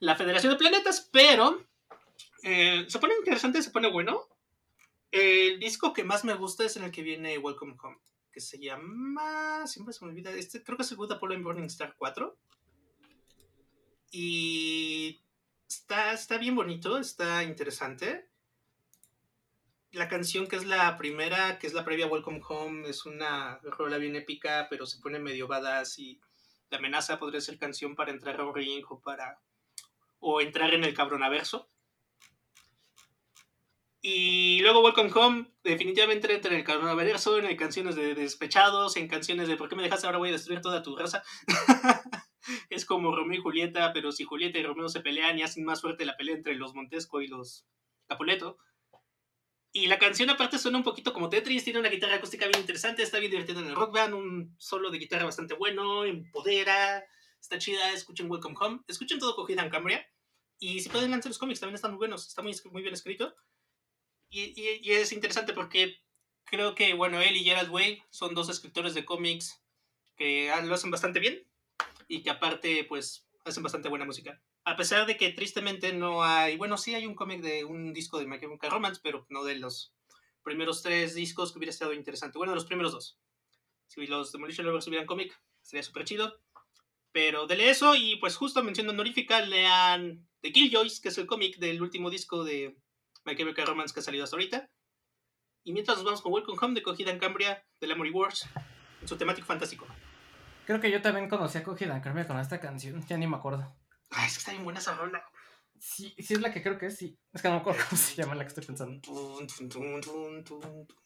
[0.00, 1.64] la Federación de Planetas, pero
[2.42, 4.26] eh, se pone interesante, se pone bueno.
[5.12, 7.98] El disco que más me gusta es en el que viene Welcome Home,
[8.32, 11.66] que se llama, siempre se me olvida, este creo que es el Apollo en Burning
[11.66, 12.36] Star 4.
[14.10, 15.22] Y
[15.68, 18.27] está, está bien bonito, está interesante.
[19.92, 23.96] La canción que es la primera, que es la previa Welcome Home, es una rola
[23.96, 26.20] bien épica, pero se pone medio badass y
[26.68, 29.40] la amenaza podría ser canción para entrar a un ring o para
[30.18, 31.70] o entrar en el cabronaverso.
[34.02, 39.48] Y luego Welcome Home definitivamente entra en el cabronaverso, en canciones de despechados, en canciones
[39.48, 41.22] de ¿por qué me dejas ahora voy a destruir toda tu raza?
[42.68, 45.80] es como Romeo y Julieta, pero si Julieta y Romeo se pelean y hacen más
[45.80, 47.66] fuerte la pelea entre los Montesco y los
[48.06, 48.58] Capuleto.
[49.72, 53.02] Y la canción aparte suena un poquito como Tetris, tiene una guitarra acústica bien interesante,
[53.02, 57.04] está bien divertida en el rock band, un solo de guitarra bastante bueno, empodera,
[57.40, 60.06] está chida, escuchen Welcome Home, escuchen todo cogida en Cambria.
[60.58, 63.36] Y si pueden lanzar los cómics, también están muy buenos, está muy, muy bien escrito.
[64.30, 66.00] Y, y- y es interesante porque
[66.44, 69.62] creo que, bueno, él y Gerald Way son dos escritores de cómics
[70.16, 71.46] que ah, lo hacen bastante bien
[72.08, 74.42] y que aparte, pues, hacen bastante buena música.
[74.68, 78.18] A pesar de que tristemente no hay, bueno, sí hay un cómic de un disco
[78.18, 79.94] de My Chemical Romance, pero no de los
[80.42, 82.36] primeros tres discos que hubiera estado interesante.
[82.36, 83.18] Bueno, de los primeros dos.
[83.86, 86.42] Si los Demolition Lovers hubieran cómic, sería súper chido.
[87.12, 91.56] Pero dele eso y pues justo mención honorífica, lean The Killjoys, que es el cómic
[91.56, 92.76] del último disco de
[93.24, 94.68] My Chemical Romance que ha salido hasta ahorita.
[95.64, 98.46] Y mientras nos vamos con Welcome Home de Cogida en Cambria, de Memory Wars,
[99.00, 99.86] en su temático fantástico.
[100.66, 103.02] Creo que yo también conocí a Cogida en Cambria con esta canción.
[103.08, 103.77] Ya ni me acuerdo.
[104.10, 105.22] Ay, es que está bien buena esa rola.
[105.80, 107.18] Sí, sí es la que creo que es, sí.
[107.32, 109.00] Es que no me acuerdo cómo se llama la que estoy pensando.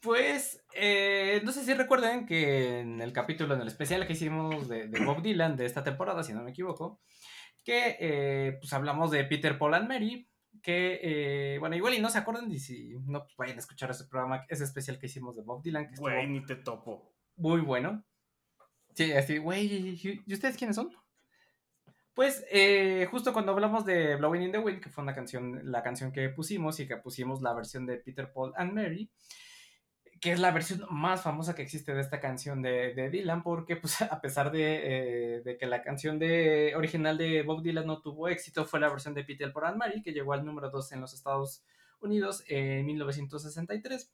[0.00, 4.68] Pues, eh, no sé si recuerden que en el capítulo, en el especial que hicimos
[4.68, 7.00] de, de Bob Dylan de esta temporada, si no me equivoco,
[7.64, 10.28] que eh, pues hablamos de Peter Paul and Mary,
[10.62, 13.90] que, eh, bueno, igual y no se acuerdan y si no, pues vayan a escuchar
[13.90, 17.14] ese programa, ese especial que hicimos de Bob Dylan, que Güey, ni te topo.
[17.36, 18.04] muy bueno.
[18.94, 20.90] Sí, así, güey, ¿y y ustedes quiénes son?
[22.14, 25.82] Pues eh, justo cuando hablamos de Blowing in the Wind, que fue una canción, la
[25.82, 29.10] canción que pusimos y que pusimos la versión de Peter, Paul and Mary,
[30.20, 34.00] que es la versión más famosa que existe de esta canción de, Dylan, porque pues
[34.02, 38.28] a pesar de, eh, de, que la canción de, original de Bob Dylan no tuvo
[38.28, 41.00] éxito, fue la versión de Peter, Paul and Mary, que llegó al número 2 en
[41.00, 41.64] los Estados
[42.00, 44.12] Unidos en 1963.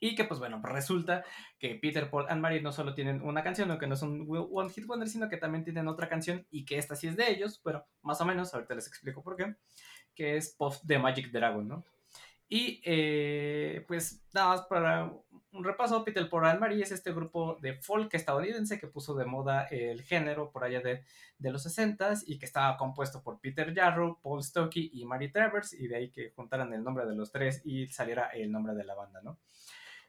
[0.00, 1.24] Y que pues bueno, resulta
[1.58, 4.86] que Peter, Paul and Mary no solo tienen una canción, aunque no son One Hit
[4.86, 7.86] Wonder, sino que también tienen otra canción y que esta sí es de ellos, pero
[8.02, 9.56] más o menos, ahorita les explico por qué,
[10.14, 11.84] que es Puff the Magic Dragon, ¿no?
[12.50, 15.12] Y eh, pues nada más para
[15.52, 19.26] un repaso, Peter, Paul and Mary es este grupo de folk estadounidense que puso de
[19.26, 21.04] moda el género por allá de,
[21.38, 25.74] de los 60s y que estaba compuesto por Peter Jarrow, Paul Stokey y Mary Travers,
[25.74, 28.84] y de ahí que juntaran el nombre de los tres y saliera el nombre de
[28.84, 29.38] la banda, ¿no?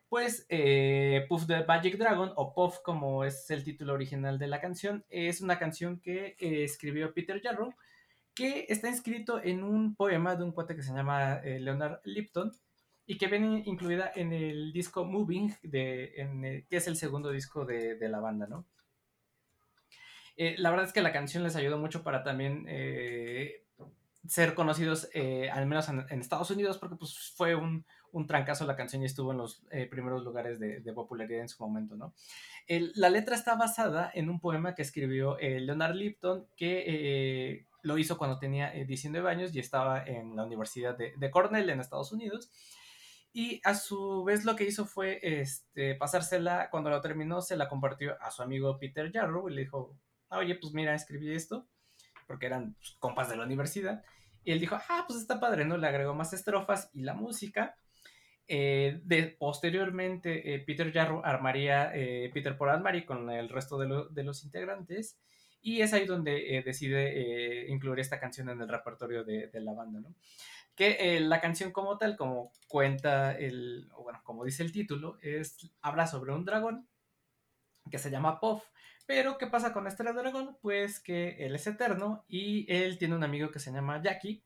[0.09, 4.59] Pues eh, Puff the Magic Dragon, o Puff como es el título original de la
[4.59, 7.75] canción, es una canción que eh, escribió Peter Jarrow,
[8.33, 12.51] que está inscrito en un poema de un cuate que se llama eh, Leonard Lipton
[13.05, 17.95] y que viene incluida en el disco Moving, de, que es el segundo disco de,
[17.95, 18.65] de la banda, ¿no?
[20.37, 22.65] La verdad es que la canción les ayudó mucho para también
[24.25, 25.09] ser conocidos,
[25.51, 29.05] al menos en, en, Estados Unidos, porque pues, fue un, un trancazo la canción y
[29.05, 32.13] estuvo en los eh, primeros lugares de, de, popularidad en su momento, ¿no?
[32.67, 37.65] El, la letra está basada en un poema que escribió eh, Leonard Lipton, que eh,
[37.81, 41.79] lo hizo cuando tenía 19 años y estaba en la Universidad de, de, Cornell en
[41.79, 42.51] Estados Unidos.
[43.31, 47.69] Y a su vez lo que hizo fue este, pasársela, cuando lo terminó, se la
[47.69, 49.95] compartió a su amigo Peter Jarrow y le dijo,
[50.29, 51.67] oye, pues mira, escribí esto,
[52.27, 54.03] porque eran pues, compas de la universidad.
[54.43, 55.77] Y él dijo, ah, pues está padre, ¿no?
[55.77, 57.77] Le agregó más estrofas y la música.
[58.51, 64.09] Eh, posteriormente, eh, Peter Jarrow armaría eh, Peter por Mary con el resto de, lo,
[64.09, 65.19] de, los integrantes.
[65.61, 70.01] Y es ahí donde decide incluir esta canción en el repertorio de, la banda.
[70.73, 76.07] Que la canción como tal, como cuenta el, bueno, como dice el título, es, habla
[76.07, 76.87] sobre un dragón
[77.91, 78.63] que se llama Puff.
[79.05, 80.57] Pero, ¿qué pasa con este dragón?
[80.61, 84.41] Pues que él es eterno y él tiene un amigo que se llama Jackie,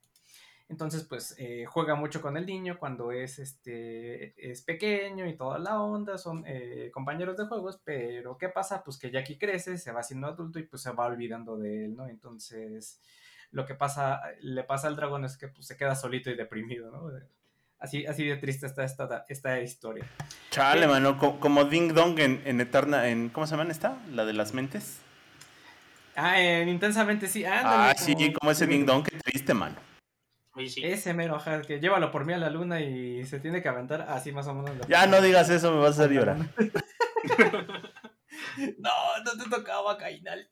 [0.69, 5.59] entonces, pues eh, juega mucho con el niño cuando es, este, es pequeño y toda
[5.59, 8.83] la onda, son eh, compañeros de juegos, pero ¿qué pasa?
[8.83, 11.95] Pues que Jackie crece, se va haciendo adulto y pues se va olvidando de él,
[11.95, 12.07] ¿no?
[12.07, 13.01] Entonces,
[13.51, 16.91] lo que pasa, le pasa al dragón es que pues, se queda solito y deprimido,
[16.91, 17.11] ¿no?
[17.77, 20.05] Así, así de triste está esta, esta historia.
[20.49, 23.97] Chale, mano, como, Ding Dong en, en, Eterna, en, ¿cómo se llama esta?
[24.11, 24.99] La de las mentes.
[26.15, 27.43] Ah, en Intensamente sí.
[27.43, 29.75] Ándale, ah, sí, como, como ese Ding Dong, qué triste, mano.
[30.55, 30.83] Oye, sí.
[30.83, 34.03] Ese mero, ajá, que llévalo por mí a la luna y se tiene que aventar
[34.03, 34.87] así más o menos.
[34.87, 36.37] Ya no digas eso, me vas a hacer llorar.
[38.77, 38.91] no,
[39.25, 40.47] no te tocaba, Cainal.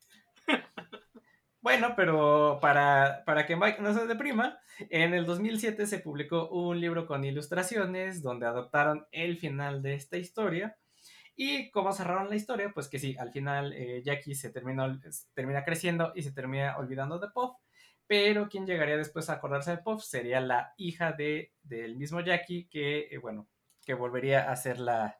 [1.61, 4.59] bueno, pero para, para que Mike no se deprima,
[4.89, 10.17] en el 2007 se publicó un libro con ilustraciones donde adoptaron el final de esta
[10.17, 10.77] historia.
[11.35, 14.99] Y como cerraron la historia, pues que sí, al final eh, Jackie se terminó,
[15.33, 17.51] termina creciendo y se termina olvidando de Puff
[18.11, 22.67] pero quien llegaría después a acordarse de Puff sería la hija de, del mismo Jackie,
[22.67, 23.47] que, eh, bueno,
[23.85, 25.17] que volvería a ser la,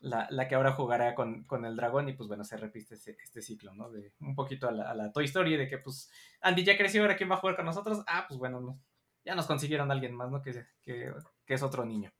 [0.00, 3.72] la, que ahora jugará con, con, el dragón y pues bueno, se repite este, ciclo,
[3.72, 3.90] ¿no?
[3.90, 6.10] De un poquito a la, Toy Story, de que pues
[6.42, 8.78] Andy ya creció, ahora quién va a jugar con nosotros, ah, pues bueno, no,
[9.24, 10.42] ya nos consiguieron a alguien más, ¿no?
[10.42, 11.10] Que, que,
[11.46, 12.12] que es otro niño.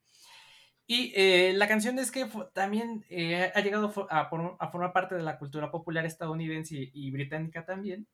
[0.86, 5.22] Y eh, la canción es que también eh, ha llegado a, a, formar parte de
[5.22, 8.08] la cultura popular estadounidense y, y británica también,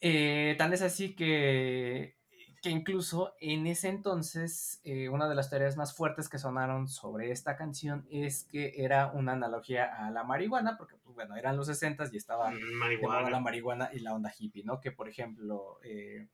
[0.00, 2.16] eh, tal es así que,
[2.62, 7.30] que, incluso en ese entonces, eh, una de las teorías más fuertes que sonaron sobre
[7.30, 11.66] esta canción es que era una analogía a la marihuana, porque, pues bueno, eran los
[11.66, 13.30] 60 y estaba mm, marihuana.
[13.30, 14.80] la marihuana y la onda hippie, ¿no?
[14.80, 16.28] Que, por ejemplo, eh,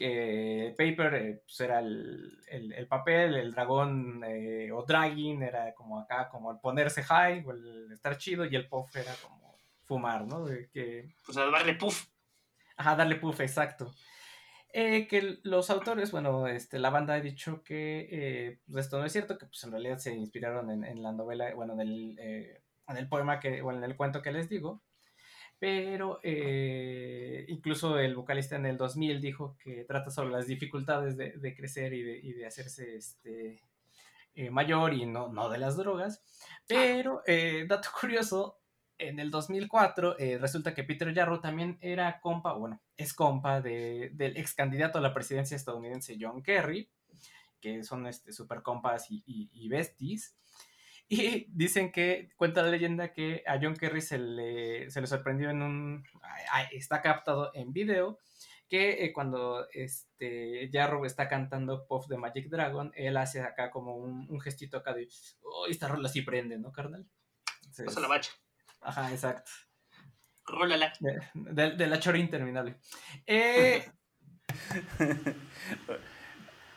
[0.00, 5.74] que Paper eh, pues era el, el, el, papel, el dragón eh, o dragging era
[5.74, 9.58] como acá, como el ponerse high o el estar chido, y el puff era como
[9.84, 10.46] fumar, ¿no?
[10.46, 12.06] De que, pues a darle puff.
[12.80, 13.92] Ajá, darle puff, exacto.
[14.72, 19.04] Eh, que los autores, bueno, este, la banda ha dicho que eh, pues esto no
[19.04, 22.18] es cierto, que pues en realidad se inspiraron en, en la novela, bueno, en el,
[22.18, 24.82] eh, en el poema que, o en el cuento que les digo,
[25.58, 31.32] pero eh, incluso el vocalista en el 2000 dijo que trata sobre las dificultades de,
[31.32, 33.60] de crecer y de, y de, hacerse este,
[34.50, 36.24] mayor y no, no de las drogas,
[36.66, 37.22] pero
[37.68, 38.59] dato curioso,
[39.00, 44.10] en el 2004 eh, resulta que Peter Jarrow también era compa, bueno, es compa de,
[44.14, 46.88] del ex candidato a la presidencia estadounidense John Kerry,
[47.60, 50.36] que son este, super compas y, y, y besties.
[51.08, 55.50] Y dicen que, cuenta la leyenda que a John Kerry se le, se le sorprendió
[55.50, 56.04] en un...
[56.70, 58.20] Está captado en video
[58.68, 63.96] que eh, cuando este Jarrow está cantando Puff de Magic Dragon, él hace acá como
[63.96, 65.08] un, un gestito acá de,
[65.42, 67.04] oh, esta rola sí prende, ¿no, carnal?
[67.58, 68.30] Entonces, Pasa la bacha.
[68.80, 69.50] Ajá, exacto.
[70.46, 70.92] Rólala.
[71.00, 72.76] De, de- de la chora interminable.
[73.26, 73.88] Eh,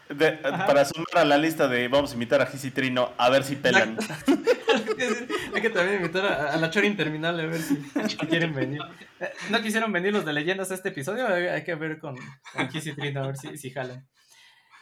[0.10, 3.30] De- para sumar a la lista de vamos a invitar a Gis y Trino a
[3.30, 3.98] ver si pelan.
[5.56, 7.76] Hay que también invitar a, a la chora interminable a ver si,
[8.10, 8.82] si quieren venir.
[9.20, 12.16] Eh, No quisieron venir los de leyendas a este episodio, hay, que ver con,
[12.54, 14.08] con Kiss y Trino a ver si, si jalan.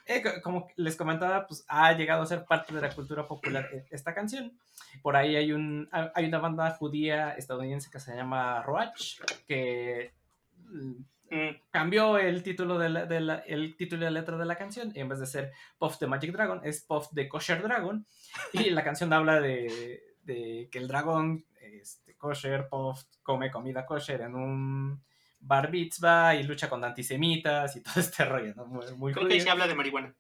[0.06, 3.70] Eh, co- como les comentaba, pues ha llegado a ser parte de la cultura popular
[3.72, 4.58] eh, esta canción.
[5.02, 10.14] Por ahí hay, un, ha- hay una banda judía estadounidense que se llama Roach, que
[10.58, 10.94] mm,
[11.72, 14.92] cambió el título de la, de la- el título y la letra de la canción.
[14.96, 18.06] En vez de ser Puff the Magic Dragon, es Puff the Kosher Dragon.
[18.54, 24.22] Y la canción habla de, de que el dragón este, kosher, Puff, come comida kosher
[24.22, 25.02] en un
[25.40, 28.66] bar mitzvah y lucha con antisemitas y todo este rollo, ¿no?
[28.66, 29.44] Muy, muy Creo que ahí judío.
[29.46, 30.14] se habla de marihuana.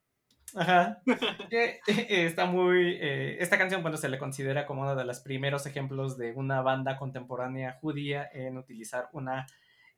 [0.55, 1.01] Ajá.
[1.49, 2.97] Que, eh, está muy.
[2.99, 6.61] eh, esta canción, bueno, se le considera como uno de los primeros ejemplos de una
[6.61, 9.45] banda contemporánea judía en utilizar una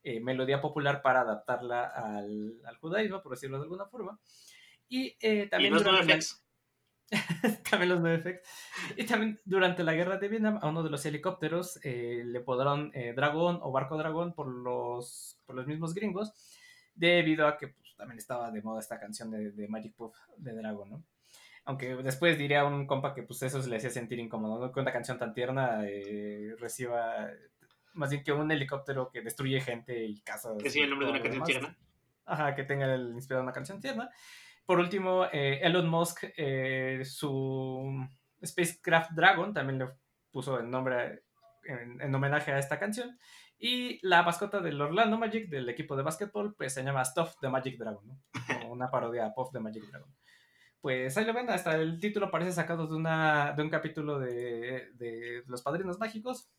[0.04, 4.20] eh, melodía popular para adaptarla al, al judaísmo, por decirlo de alguna forma.
[4.90, 5.74] Y eh, Y también.
[5.74, 6.20] los durante
[7.70, 8.40] también los NoFX.
[8.98, 12.92] Y también durante la guerra de Vietnam, a uno de los helicópteros eh, le podaron
[12.94, 16.34] eh, dragón o barco dragón por los, por los mismos gringos,
[16.96, 20.90] debido a que también estaba de moda esta canción de, de Magic Puff de Dragon,
[20.90, 21.04] ¿no?
[21.66, 24.72] Aunque después diría un compa que pues eso se le hacía sentir incómodo, ¿no?
[24.72, 27.30] Que una canción tan tierna eh, reciba
[27.94, 30.62] más bien que un helicóptero que destruye gente y casas.
[30.62, 31.48] Que sí, el nombre de una canción demás.
[31.48, 31.78] tierna.
[32.26, 34.10] Ajá, que tenga el inspirado en una canción tierna.
[34.66, 38.08] Por último, eh, Elon Musk, eh, su
[38.44, 39.88] Spacecraft Dragon, también le
[40.32, 41.24] puso el nombre
[41.66, 43.18] en, en homenaje a esta canción.
[43.66, 47.48] Y la mascota del Orlando Magic, del equipo de básquetbol, pues se llama Stuff the
[47.48, 48.22] Magic Dragon, ¿no?
[48.46, 50.14] Como una parodia a Puff the Magic Dragon.
[50.82, 54.92] Pues ahí lo ven, hasta el título parece sacado de, una, de un capítulo de,
[54.96, 56.52] de Los Padrinos Mágicos.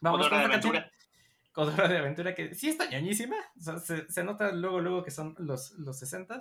[0.00, 0.92] Vamos Odora con de aventura.
[1.52, 3.36] Codora de Aventura, que sí está ñañísima.
[3.56, 6.38] O sea, se, se nota luego, luego que son los, los 60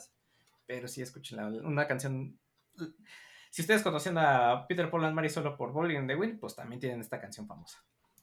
[0.65, 2.37] pero sí escuchen una canción.
[3.49, 6.53] Si ustedes conocen a Peter Paul and Mary solo por Bowling in the Wind, pues
[6.53, 7.81] también tienen esta canción famosa.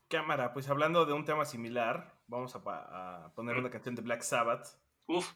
[0.09, 4.79] Cámara, pues hablando de un tema similar, vamos a, poner una canción de Black Sabbath.
[5.07, 5.33] Uf,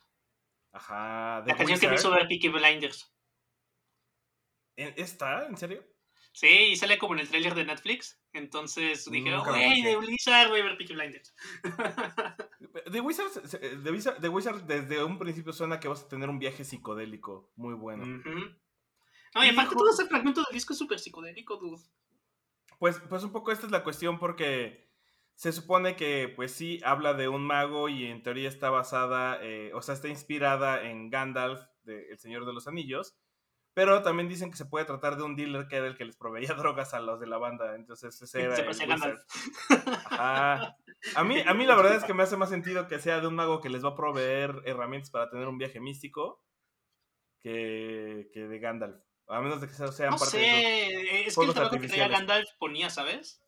[0.72, 3.12] Ajá, de la canción que me hizo ver Peaky Blinders.
[4.76, 5.46] ¿Está?
[5.46, 5.84] ¿En serio?
[6.32, 8.20] Sí, y sale como en el trailer de Netflix.
[8.32, 11.34] Entonces dije, Nunca lo güey, de Blizzard voy a ver Peaky Blinders.
[12.92, 13.32] The Wizard,
[13.82, 17.50] The Wizard, The Wizard desde un principio suena que vas a tener un viaje psicodélico
[17.56, 18.04] muy bueno.
[18.04, 18.54] Ujú.
[19.34, 21.82] No, y aparte todo ese fragmento del disco es súper psicodélico, dude.
[22.80, 24.88] Pues, pues un poco esta es la cuestión porque
[25.34, 29.70] se supone que pues sí habla de un mago y en teoría está basada, eh,
[29.74, 33.18] o sea, está inspirada en Gandalf de El Señor de los Anillos,
[33.74, 36.16] pero también dicen que se puede tratar de un dealer que era el que les
[36.16, 38.88] proveía drogas a los de la banda, entonces ese era Se el.
[38.88, 39.20] Gandalf.
[40.06, 40.78] Ajá.
[41.16, 43.26] A mí, a mí la verdad es que me hace más sentido que sea de
[43.26, 46.42] un mago que les va a proveer herramientas para tener un viaje místico
[47.40, 49.09] que, que de Gandalf.
[49.30, 51.78] A menos de que sea- sean No parte sé, de esos es que el trabajo
[51.80, 52.08] que traía.
[52.08, 53.40] Gandalf ponía, ¿sabes?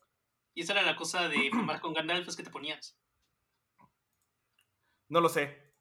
[0.55, 2.97] Y esa era la cosa de fumar con Gandalf, es que te ponías.
[5.09, 5.75] No lo sé.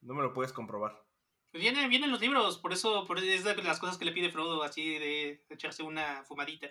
[0.00, 1.04] No me lo puedes comprobar.
[1.52, 4.30] Viene, vienen los libros, por eso, por eso es de las cosas que le pide
[4.30, 6.68] Frodo, así de echarse una fumadita.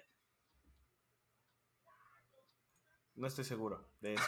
[3.15, 4.23] No estoy seguro de eso.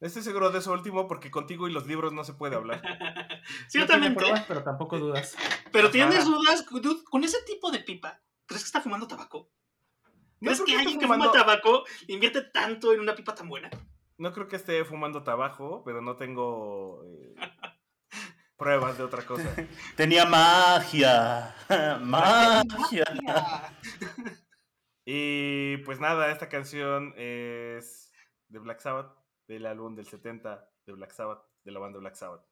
[0.00, 2.82] No estoy seguro de eso último porque contigo y los libros no se puede hablar.
[2.84, 5.34] No tiene Ciertamente, pruebas, pero tampoco dudas.
[5.72, 6.24] pero tienes Ajá.
[6.26, 9.50] dudas, dude, con ese tipo de pipa, ¿crees que está fumando tabaco?
[10.40, 13.48] No ¿Crees creo que alguien que fumando- fuma tabaco invierte tanto en una pipa tan
[13.48, 13.70] buena?
[14.18, 17.34] No creo que esté fumando tabaco, pero no tengo eh,
[18.56, 19.44] pruebas de otra cosa.
[19.96, 21.54] Tenía magia.
[22.02, 23.04] magia.
[25.04, 28.12] Y pues nada, esta canción es
[28.48, 29.12] de Black Sabbath,
[29.46, 32.44] del álbum del 70 de Black Sabbath, de la banda Black Sabbath.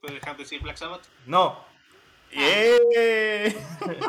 [0.00, 1.06] ¿Puedes dejar de decir Black Sabbath?
[1.26, 1.64] No,
[2.32, 3.56] ¡Eh!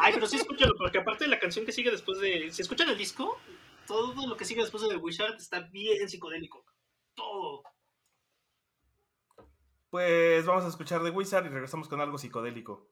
[0.02, 2.52] Ay, pero sí escúchalo, porque aparte de la canción que sigue después de...
[2.52, 3.38] Si escuchan el disco,
[3.86, 6.66] todo lo que sigue después de The Wizard está bien psicodélico.
[7.14, 7.64] Todo.
[9.90, 12.90] pues vamos a escuchar The Wizard y regresamos con algo psicodélico.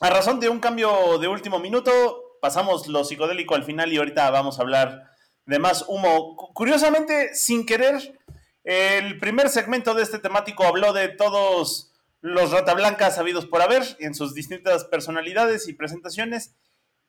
[0.00, 4.30] A razón de un cambio de último minuto, pasamos lo psicodélico al final y ahorita
[4.30, 5.10] vamos a hablar
[5.46, 6.36] de más humo.
[6.36, 8.18] Cu- Curiosamente, sin querer,
[8.64, 13.82] el primer segmento de este temático habló de todos los rata blancas habidos por haber
[14.00, 16.54] en sus distintas personalidades y presentaciones.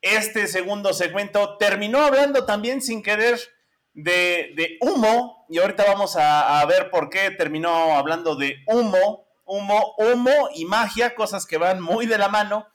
[0.02, 3.40] este segundo segmento terminó hablando también sin querer
[3.94, 9.26] de, de humo, y ahorita vamos a, a, ver por qué terminó hablando de humo,
[9.44, 12.68] humo, humo y magia, cosas que van muy de la mano.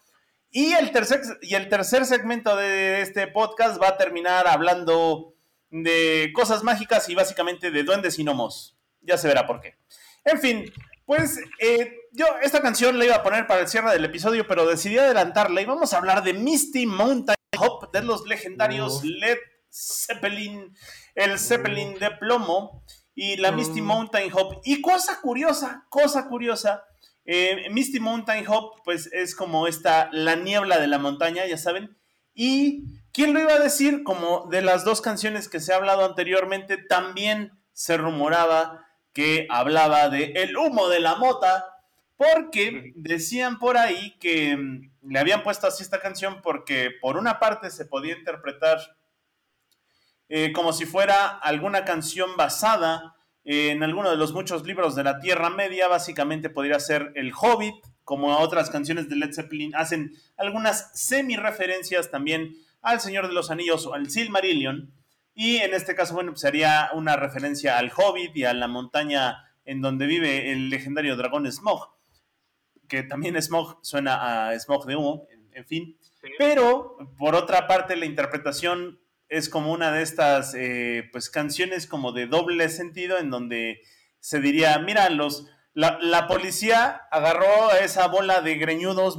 [0.50, 5.31] Y el tercer, y el tercer segmento de este podcast va a terminar hablando
[5.72, 8.76] de cosas mágicas y básicamente de duendes y gnomos.
[9.00, 9.76] Ya se verá por qué.
[10.24, 10.72] En fin,
[11.06, 14.66] pues eh, yo esta canción la iba a poner para el cierre del episodio, pero
[14.66, 19.38] decidí adelantarla y vamos a hablar de Misty Mountain Hop de los legendarios Led
[19.72, 20.76] Zeppelin,
[21.14, 24.60] el Zeppelin de plomo y la Misty Mountain Hop.
[24.64, 26.84] Y cosa curiosa, cosa curiosa,
[27.24, 31.96] eh, Misty Mountain Hop pues es como esta, la niebla de la montaña, ya saben.
[32.34, 36.04] Y quién lo iba a decir, como de las dos canciones que se ha hablado
[36.04, 41.66] anteriormente, también se rumoraba que hablaba de el humo de la mota,
[42.16, 47.40] porque decían por ahí que mm, le habían puesto así esta canción porque por una
[47.40, 48.78] parte se podía interpretar
[50.28, 55.18] eh, como si fuera alguna canción basada en alguno de los muchos libros de la
[55.18, 60.90] Tierra Media, básicamente podría ser El Hobbit, como otras canciones de Led Zeppelin hacen algunas
[60.94, 64.92] semi-referencias también al Señor de los Anillos o al Silmarillion,
[65.34, 69.38] y en este caso, bueno, pues sería una referencia al Hobbit y a la montaña
[69.64, 71.94] en donde vive el legendario dragón Smog,
[72.88, 75.98] que también Smog suena a Smog de humo, en fin.
[76.38, 82.12] Pero, por otra parte, la interpretación es como una de estas eh, pues canciones como
[82.12, 83.80] de doble sentido en donde
[84.20, 89.16] se diría, mira, los, la, la policía agarró a esa bola de greñudos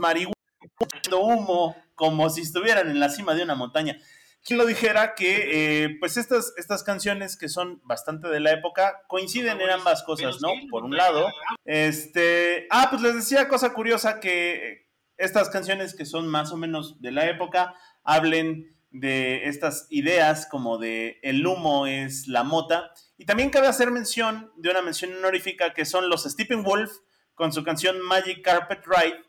[1.20, 3.98] humo como si estuvieran en la cima de una montaña.
[4.44, 9.02] Quien lo dijera que eh, pues estas, estas canciones que son bastante de la época
[9.08, 10.50] coinciden en ambas cosas, ¿no?
[10.70, 11.30] Por un lado,
[11.64, 17.02] este, ah, pues les decía cosa curiosa que estas canciones que son más o menos
[17.02, 22.92] de la época hablen de estas ideas como de el humo es la mota.
[23.18, 26.92] Y también cabe hacer mención de una mención honorífica que son los Stephen Wolf
[27.34, 29.24] con su canción Magic Carpet Ride.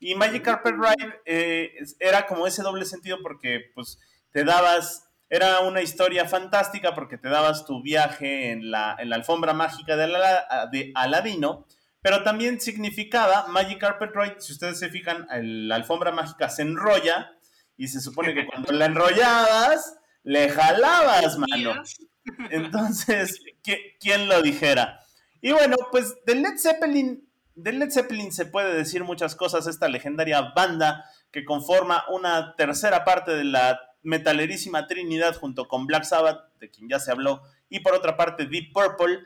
[0.00, 3.98] Y Magic Carpet Ride eh, era como ese doble sentido porque pues
[4.30, 9.16] te dabas, era una historia fantástica porque te dabas tu viaje en la, en la
[9.16, 10.06] alfombra mágica de,
[10.70, 11.66] de Aladino,
[12.00, 17.32] pero también significaba Magic Carpet Ride, si ustedes se fijan, la alfombra mágica se enrolla
[17.76, 21.82] y se supone que cuando la enrollabas, le jalabas, mano.
[22.50, 23.40] Entonces,
[24.00, 25.00] ¿quién lo dijera?
[25.40, 27.27] Y bueno, pues de Led Zeppelin,
[27.58, 33.04] de Led Zeppelin se puede decir muchas cosas, esta legendaria banda que conforma una tercera
[33.04, 37.80] parte de la metalerísima Trinidad junto con Black Sabbath, de quien ya se habló, y
[37.80, 39.18] por otra parte Deep Purple,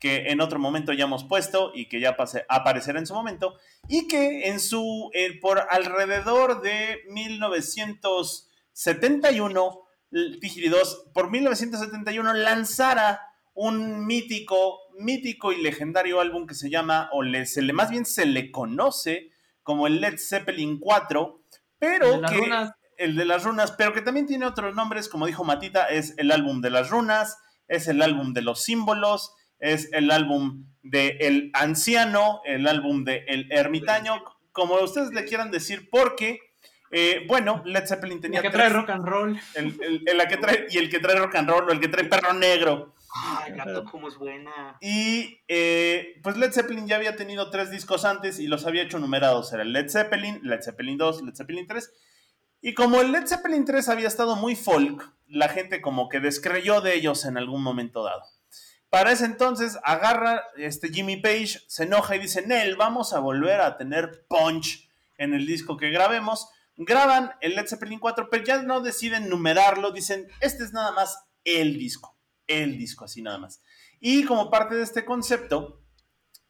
[0.00, 2.16] que en otro momento ya hemos puesto y que ya
[2.48, 3.56] aparecerá en su momento,
[3.88, 13.20] y que en su, eh, por alrededor de 1971, Tigiri2, por 1971 lanzara
[13.52, 18.04] un mítico, mítico y legendario álbum que se llama, o le, se le, más bien
[18.04, 19.30] se le conoce
[19.62, 21.40] como el Led Zeppelin 4,
[21.78, 22.70] pero que...
[22.98, 26.32] El de las runas, pero que también tiene otros nombres, como dijo Matita, es el
[26.32, 27.36] álbum de las runas,
[27.68, 33.24] es el álbum de los símbolos, es el álbum de El Anciano, el álbum de
[33.26, 34.22] El Ermitaño,
[34.52, 36.40] como ustedes le quieran decir, porque,
[36.90, 38.40] eh, bueno, Led Zeppelin tenía...
[38.40, 39.38] El que trae rock and roll.
[39.54, 42.04] El, el, que trae, y el que trae rock and roll, o el que trae
[42.04, 42.94] perro negro.
[43.24, 43.54] Ay,
[43.90, 44.78] cómo es buena.
[44.80, 48.98] Y eh, pues Led Zeppelin ya había tenido tres discos antes y los había hecho
[48.98, 49.52] numerados.
[49.52, 51.92] Era Led Zeppelin, Led Zeppelin 2, Led Zeppelin 3.
[52.62, 56.80] Y como el Led Zeppelin 3 había estado muy folk, la gente como que descreyó
[56.80, 58.22] de ellos en algún momento dado.
[58.90, 63.60] Para ese entonces agarra este Jimmy Page, se enoja y dice, Nel, vamos a volver
[63.60, 64.88] a tener punch
[65.18, 66.48] en el disco que grabemos.
[66.76, 71.24] Graban el Led Zeppelin 4, pero ya no deciden numerarlo, dicen, este es nada más
[71.44, 72.15] el disco,
[72.46, 73.62] el disco, así nada más.
[74.00, 75.82] Y como parte de este concepto,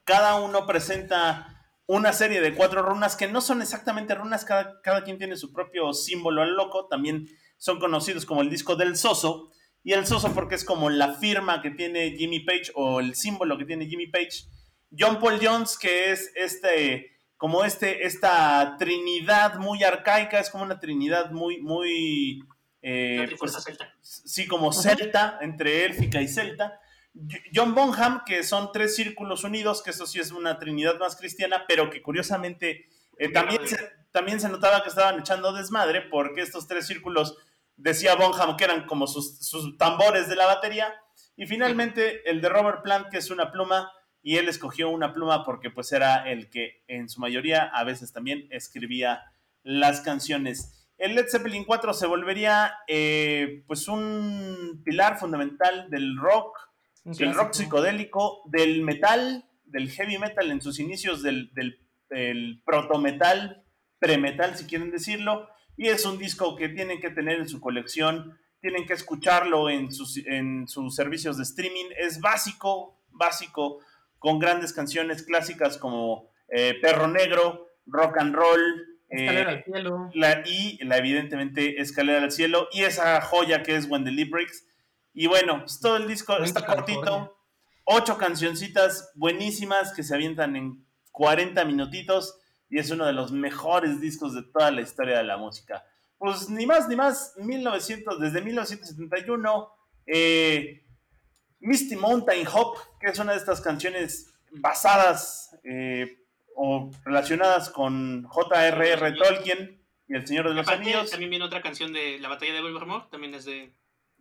[0.04, 1.52] cada uno presenta
[1.86, 5.52] una serie de cuatro runas que no son exactamente runas, cada, cada quien tiene su
[5.52, 7.28] propio símbolo al loco, también
[7.58, 9.50] son conocidos como el disco del soso,
[9.86, 13.56] y el soso porque es como la firma que tiene Jimmy Page o el símbolo
[13.56, 14.48] que tiene Jimmy Page.
[14.98, 20.80] John Paul Jones, que es este, como este, esta trinidad muy arcaica, es como una
[20.80, 22.40] trinidad muy, muy...
[22.88, 23.92] Eh, pues, celta.
[24.00, 26.80] Sí, como celta, entre élfica y celta.
[27.52, 31.64] John Bonham, que son tres círculos unidos, que eso sí es una trinidad más cristiana,
[31.66, 32.86] pero que curiosamente
[33.18, 33.76] eh, también, se,
[34.12, 37.36] también se notaba que estaban echando desmadre porque estos tres círculos
[37.76, 40.94] decía Bonham que eran como sus, tambores de la batería.
[41.34, 43.90] Y finalmente el de Robert Plant, que es una pluma,
[44.22, 48.12] y él escogió una pluma porque pues era el que en su mayoría a veces
[48.12, 49.24] también escribía
[49.64, 50.85] las canciones.
[50.98, 56.58] El Led Zeppelin 4 se volvería eh, pues un pilar fundamental del rock,
[57.04, 61.78] del rock psicodélico, del metal, del heavy metal en sus inicios, del, del,
[62.08, 63.64] del proto-metal,
[63.98, 68.38] pre-metal si quieren decirlo, y es un disco que tienen que tener en su colección,
[68.60, 73.80] tienen que escucharlo en sus, en sus servicios de streaming, es básico, básico,
[74.18, 80.10] con grandes canciones clásicas como eh, Perro Negro, Rock and Roll, Escalera eh, al cielo.
[80.14, 84.66] la, y la evidentemente Escalera al Cielo y esa joya que es When the Breaks.
[85.14, 86.96] Y bueno, pues, todo el disco está California.
[86.96, 87.38] cortito,
[87.84, 92.38] ocho cancioncitas buenísimas que se avientan en 40 minutitos
[92.68, 95.84] y es uno de los mejores discos de toda la historia de la música.
[96.18, 99.70] Pues ni más ni más, 1900, desde 1971,
[100.06, 100.84] eh,
[101.60, 106.25] Misty Mountain Hop, que es una de estas canciones basadas eh,
[106.58, 109.12] o relacionadas con J.R.R.
[109.12, 111.10] Tolkien y El Señor de los Aparte, Anillos.
[111.10, 113.74] también viene otra canción de La Batalla de Evermore, también es de...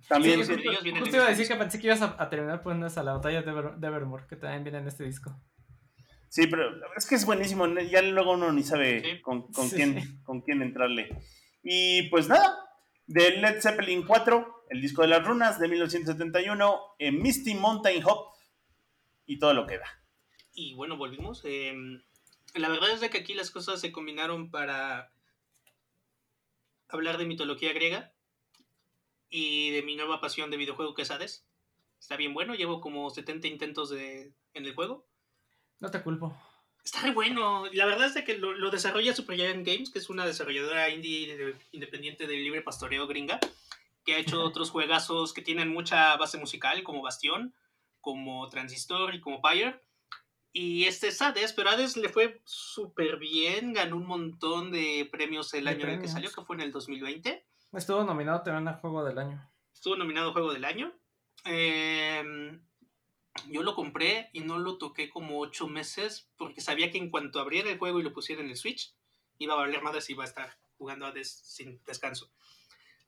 [0.10, 2.30] También Sí, sí, ellos justo iba a este decir que pensé que ibas a, a
[2.30, 5.32] terminar poniendo esa la batalla de, Ever- de Evermore, que también viene en este disco.
[6.28, 7.66] Sí, pero es que es buenísimo.
[7.80, 9.22] Ya luego uno ni sabe Sí.
[9.22, 9.78] con, con Sí.
[9.78, 11.18] quién, con quién entrarle.
[11.64, 12.58] Y pues nada,
[13.08, 18.34] de Led Zeppelin 4, el disco de las runas de 1971, en Misty Mountain Hop
[19.26, 19.88] y todo lo que da.
[20.54, 21.42] Y bueno, volvimos.
[21.46, 21.74] eh,
[22.56, 25.12] la verdad es de que aquí las cosas se combinaron para
[26.90, 28.14] hablar de mitología griega
[29.30, 31.46] y de mi nueva pasión de videojuego que es Hades.
[32.00, 35.06] Está bien bueno, llevo como 70 intentos de, en el juego.
[35.80, 36.38] No te culpo.
[36.84, 37.66] Está re bueno.
[37.74, 41.36] La verdad es de que lo, lo desarrolla Supergiant Games, que es una desarrolladora indie
[41.36, 43.40] de- independiente de libre pastoreo gringa,
[44.06, 47.56] que ha hecho otros juegazos que tienen mucha base musical, como Bastión,
[48.02, 49.80] como Transistor y como Pyre.
[50.58, 55.54] Y este es Hades, pero Hades le fue súper bien, ganó un montón de premios
[55.54, 57.46] el De año en el que salió, que fue en el 2020.
[57.74, 59.52] Estuvo nominado también a Juego del Año.
[59.74, 60.94] Estuvo nominado Juego del Año.
[61.44, 62.58] Eh,
[63.50, 67.42] yo lo compré y no lo toqué como 8 meses porque sabía que en cuanto
[67.42, 68.94] abriera el juego y lo pusiera en el Switch,
[69.40, 72.32] iba a valer madres y iba a estar jugando Hades sin descanso.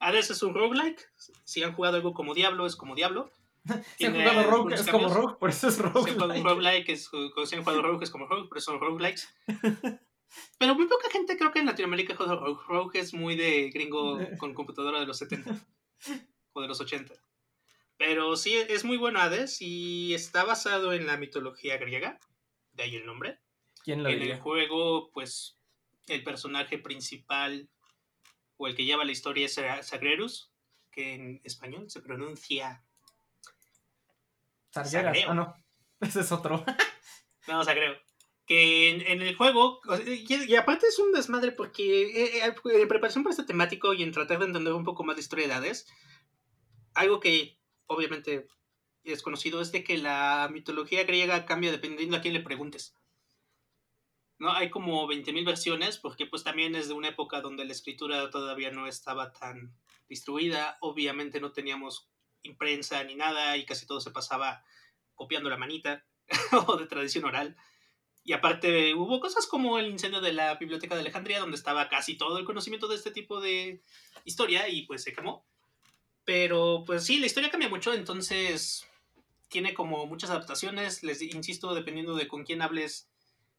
[0.00, 1.00] Hades es un roguelike.
[1.44, 3.32] Si han jugado algo como Diablo, es como Diablo.
[3.96, 5.08] Tiene jugado Rogue, es como.
[5.12, 6.42] Rogue, por eso es Si han jugado un Rogue.
[6.42, 9.22] roguelike, es, han jugado Rogue, es como Rogue, pero son roguelikes.
[10.58, 12.60] Pero muy poca gente creo que en Latinoamérica juega Rogue.
[12.68, 15.58] Rogue es muy de gringo con computadora de los 70
[16.52, 17.14] o de los 80.
[17.96, 22.20] Pero sí, es muy bueno Hades y está basado en la mitología griega,
[22.72, 23.40] de ahí el nombre.
[23.82, 25.58] ¿Quién lo En el juego, pues,
[26.08, 27.70] el personaje principal
[28.58, 30.52] o el que lleva la historia es Sa- Sagrerus,
[30.90, 32.84] que en español se pronuncia...
[34.70, 35.30] Sagreo.
[35.30, 35.54] Ah, no.
[36.00, 36.64] Ese es otro.
[37.46, 37.96] No, Sagreo.
[38.44, 43.24] Que en, en el juego, y aparte es un desmadre porque eh, eh, en preparación
[43.24, 45.86] para este temático y en tratar de entender un poco más la historia de Hades,
[46.92, 48.46] algo que obviamente
[49.02, 52.94] es conocido es de que la mitología griega cambia dependiendo a quién le preguntes.
[54.38, 54.52] ¿No?
[54.52, 58.70] Hay como 20.000 versiones porque pues también es de una época donde la escritura todavía
[58.70, 59.74] no estaba tan
[60.08, 62.10] distribuida, obviamente no teníamos
[62.42, 64.64] imprensa ni nada y casi todo se pasaba
[65.14, 66.04] copiando la manita
[66.66, 67.56] o de tradición oral.
[68.24, 72.16] Y aparte hubo cosas como el incendio de la biblioteca de Alejandría, donde estaba casi
[72.16, 73.82] todo el conocimiento de este tipo de
[74.24, 75.46] historia y pues se quemó.
[76.24, 78.86] Pero pues sí, la historia cambia mucho, entonces
[79.48, 83.08] tiene como muchas adaptaciones, les insisto, dependiendo de con quién hables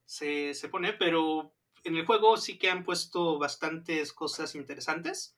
[0.05, 1.51] se, se pone, pero
[1.83, 5.35] en el juego sí que han puesto bastantes cosas interesantes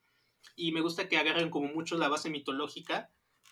[0.56, 3.10] y me gusta que agarren como mucho la base mitológica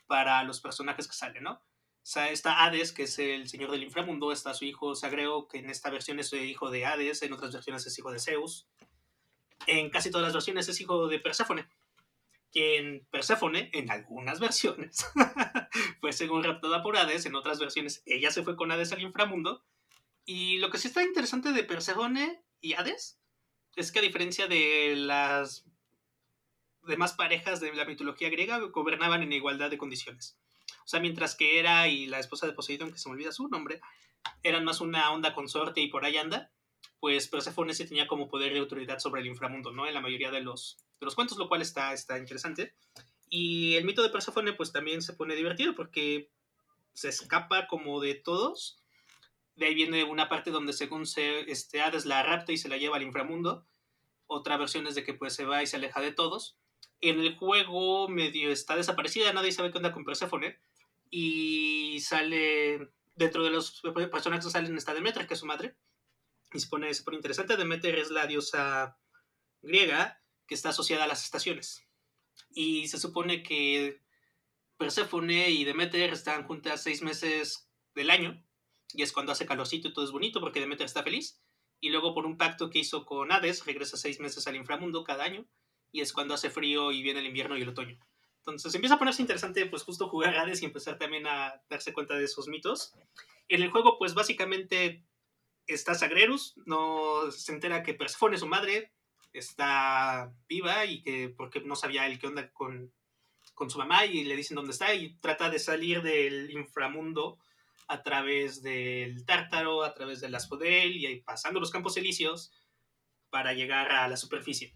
[0.10, 1.52] para los personajes que salen, ¿no?
[1.52, 5.60] O sea, está Hades, que es el señor del inframundo, está su hijo Sagreo, que
[5.60, 8.68] en esta versión es hijo de Hades, en otras versiones es hijo de Zeus.
[9.68, 11.70] En casi todas las versiones es hijo de Perséfone,
[12.52, 15.06] quien Perséfone, en algunas versiones,
[16.02, 19.64] fue según raptada por Hades, en otras versiones ella se fue con Hades al inframundo.
[20.26, 23.20] Y lo que sí está interesante de Perséfone y Hades
[23.76, 25.66] es que a diferencia de las
[26.84, 30.38] demás parejas de la mitología griega, gobernaban en igualdad de condiciones.
[30.86, 33.48] O sea, mientras que Hera y la esposa de Poseidón, que se me olvida su
[33.48, 33.82] nombre,
[34.44, 36.52] eran más una onda consorte y por ahí anda,
[37.00, 39.88] pues Persephone sí tenía como poder y autoridad sobre el inframundo, ¿no?
[39.88, 42.74] En la mayoría de los, de los cuentos, lo cual está, está interesante.
[43.30, 46.30] Y el mito de Persephone pues también se pone divertido porque
[46.94, 48.82] se escapa como de todos.
[49.56, 52.78] De ahí viene una parte donde según se, este, Hades la rapta y se la
[52.78, 53.66] lleva al inframundo.
[54.28, 56.58] Otra versión es de que pues se va y se aleja de todos.
[57.02, 60.60] En el juego medio está desaparecida, nadie sabe qué onda con Persephone.
[61.10, 65.76] Y sale, dentro de los personajes que salen está Demeter, que es su madre.
[66.54, 67.58] Y se pone, se pone interesante.
[67.58, 68.98] Demeter es la diosa
[69.62, 71.84] griega que está asociada a las estaciones.
[72.52, 74.02] Y se supone que
[74.78, 78.42] Perséfone y Demeter están juntas seis meses del año,
[78.94, 81.42] y es cuando hace calorcito y todo es bonito porque Demeter está feliz.
[81.82, 85.24] Y luego por un pacto que hizo con Hades, regresa seis meses al inframundo cada
[85.24, 85.46] año,
[85.92, 87.98] y es cuando hace frío y viene el invierno y el otoño.
[88.40, 92.16] Entonces empieza a ponerse interesante, pues justo jugar Hades y empezar también a darse cuenta
[92.16, 92.94] de esos mitos.
[93.48, 95.04] En el juego, pues básicamente
[95.68, 98.92] está Sagrerus, no se entera que Persefone, su madre,
[99.34, 102.92] está viva y que porque no sabía él qué onda con,
[103.54, 107.38] con su mamá y le dicen dónde está y trata de salir del inframundo
[107.88, 112.52] a través del Tártaro, a través del Aspodel y pasando los campos elíseos
[113.30, 114.76] para llegar a la superficie.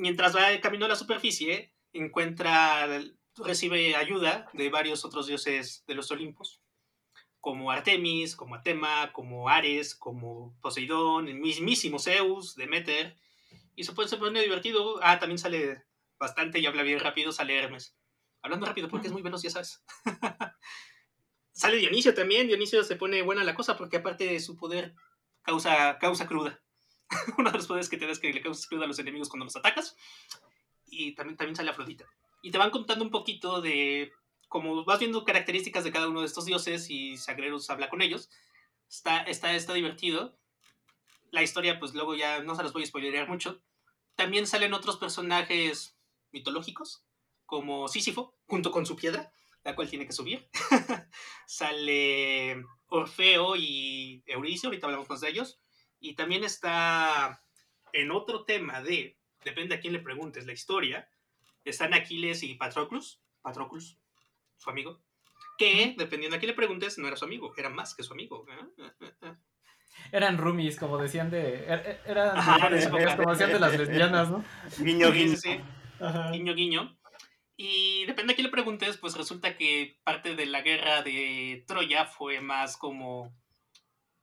[0.00, 2.88] Mientras va camino a la superficie, encuentra,
[3.36, 6.62] recibe ayuda de varios otros dioses de los Olimpos,
[7.38, 13.14] como Artemis, como Atema, como Ares, como Poseidón, el mismísimo Zeus, Demeter,
[13.76, 14.98] y se pone, se pone divertido.
[15.02, 15.84] Ah, también sale
[16.18, 17.94] bastante y habla bien rápido, sale Hermes.
[18.40, 19.84] Hablando rápido porque es muy veloz, ya sabes.
[21.52, 24.94] sale Dionisio también, Dionisio se pone buena la cosa porque aparte de su poder
[25.42, 26.62] causa, causa cruda.
[27.38, 29.44] Uno de los poderes que te da es que le causas a los enemigos cuando
[29.44, 29.96] los atacas.
[30.86, 32.06] Y también, también sale Afrodita.
[32.42, 34.12] Y te van contando un poquito de
[34.50, 38.30] como vas viendo características de cada uno de estos dioses y Sagrerus habla con ellos.
[38.88, 40.36] Está, está, está divertido.
[41.30, 43.62] La historia, pues luego ya no se los voy a spoilerear mucho.
[44.16, 45.96] También salen otros personajes
[46.32, 47.04] mitológicos,
[47.46, 49.32] como Sísifo, junto con su piedra,
[49.62, 50.48] la cual tiene que subir.
[51.46, 55.60] Sale Orfeo y Euridice, ahorita hablamos más de ellos.
[56.00, 57.42] Y también está
[57.92, 61.08] en otro tema de, depende a quién le preguntes, la historia,
[61.64, 63.98] están Aquiles y Patroclus, Patroclus,
[64.56, 65.00] su amigo,
[65.58, 68.46] que, dependiendo a quién le preguntes, no era su amigo, era más que su amigo.
[68.48, 69.34] ¿eh?
[70.12, 71.68] Eran roomies, como decían de.
[71.68, 74.44] er- er- Eran Ajá, de- de como decían de las lesbianas, ¿no?
[74.78, 75.36] Guiño, guiño.
[75.36, 75.60] sí, sí.
[76.00, 76.30] Ajá.
[76.30, 76.96] guiño, guiño.
[77.56, 82.06] Y depende a quién le preguntes, pues resulta que parte de la guerra de Troya
[82.06, 83.34] fue más como.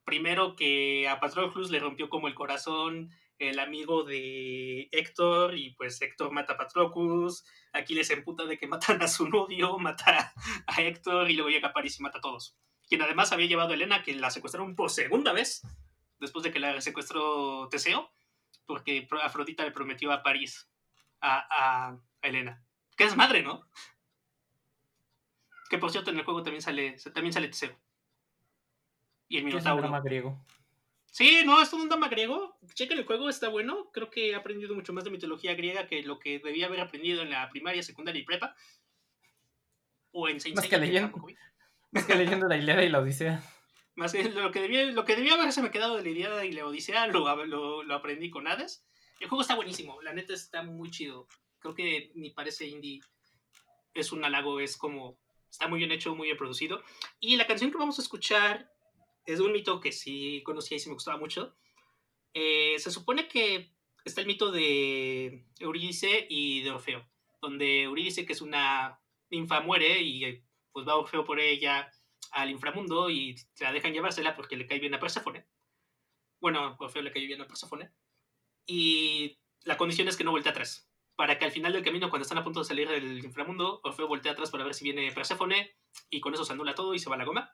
[0.08, 6.02] Primero que a Patroclus le rompió como el corazón el amigo de Héctor, y pues
[6.02, 7.44] Héctor mata a Patroclus.
[7.74, 10.34] Aquí les emputa de que matan a su novio, mata
[10.66, 12.56] a Héctor, y luego llega París y mata a todos.
[12.88, 15.62] Quien además había llevado a Helena, que la secuestraron por segunda vez,
[16.20, 18.10] después de que la secuestró Teseo,
[18.66, 20.72] porque Afrodita le prometió a París
[21.20, 22.64] a, a- a Helena.
[22.96, 23.68] Que es madre, ¿no?
[25.70, 27.78] Que por cierto en el juego también sale, también sale Teseo.
[29.28, 29.82] Y el Que es un Minotauro.
[29.82, 30.46] drama griego.
[31.06, 32.58] Sí, no, es todo un drama griego.
[32.74, 33.90] Chequen el juego, está bueno.
[33.92, 37.24] Creo que he aprendido mucho más de mitología griega que lo que debía haber aprendido
[37.24, 38.56] en la primaria, secundaria y prepa.
[40.12, 41.18] O en Saint Más que leyendo.
[41.92, 43.44] Es que leyendo la Ilíada y la Odisea.
[43.96, 46.52] Más que lo que debía, lo que debía haberse me quedado de la Ilíada y
[46.52, 48.86] la Odisea lo, lo, lo aprendí con Hades.
[49.20, 51.28] El juego está buenísimo, la neta está muy chido.
[51.60, 53.02] Creo que ni parece indie.
[53.94, 55.18] Es un halago, es como.
[55.50, 56.84] Está muy bien hecho, muy bien producido.
[57.20, 58.72] Y la canción que vamos a escuchar
[59.28, 61.56] es un mito que sí conocía y sí me gustaba mucho.
[62.34, 63.74] Eh, se supone que
[64.06, 67.06] está el mito de Eurídice y de Orfeo,
[67.42, 71.92] donde Eurídice, que es una ninfa, muere y pues va Orfeo por ella
[72.32, 75.46] al inframundo y la dejan llevársela porque le cae bien a Perséfone.
[76.40, 77.92] Bueno, Orfeo le cae bien a Perséfone.
[78.66, 80.90] Y la condición es que no voltee atrás.
[81.18, 84.08] Para que al final del camino, cuando están a punto de salir del inframundo, Orfeo
[84.08, 85.76] voltea atrás para ver si viene Perséfone
[86.10, 87.52] y con eso se anula todo y se va la goma.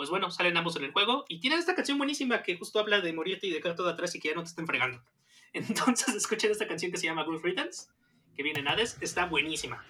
[0.00, 3.02] Pues bueno, salen ambos en el juego y tienen esta canción buenísima que justo habla
[3.02, 5.02] de morirte y dejar todo atrás y que ya no te estén fregando.
[5.52, 7.88] Entonces escuchen esta canción que se llama Good Riddance,
[8.34, 9.84] que viene en Hades, está buenísima.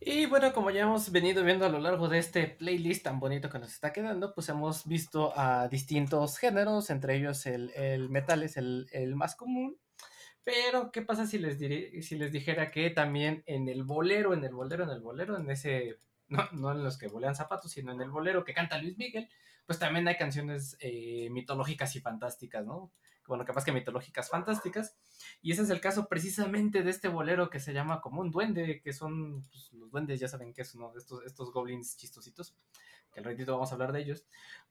[0.00, 3.48] Y bueno, como ya hemos venido viendo a lo largo de este playlist tan bonito
[3.48, 8.56] que nos está quedando, pues hemos visto a distintos géneros, entre ellos el, metal es
[8.56, 9.78] el, más común.
[10.42, 11.60] Pero, ¿qué pasa si les
[12.32, 16.48] dijera que también en el bolero, en el bolero, en el bolero, en ese, no,
[16.52, 19.28] no en los que bolean zapatos, sino en el bolero que canta Luis Miguel,
[19.66, 22.90] pues también hay canciones eh, mitológicas y fantásticas, ¿no?
[23.26, 24.96] Bueno, capaz que mitológicas fantásticas.
[25.42, 28.80] Y ese es el caso precisamente de este bolero que se llama como un duende,
[28.80, 32.56] que son pues, los duendes, ya saben que uno de estos, estos goblins chistositos,
[33.22, 34.24] que al ratito vamos a hablar de ellos.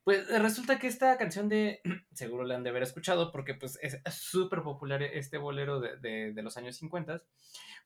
[0.04, 1.80] Pues resulta que esta canción de,
[2.12, 6.32] seguro la han de haber escuchado, porque pues es súper popular este bolero de, de-
[6.32, 7.22] de los años 50,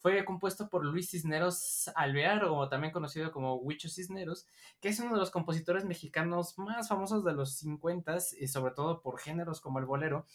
[0.01, 4.47] fue compuesto por Luis Cisneros Alvear, o también conocido como Huicho Cisneros,
[4.81, 9.01] que es uno de los compositores mexicanos más famosos de los 50 y sobre todo
[9.01, 10.27] por géneros como el bolero,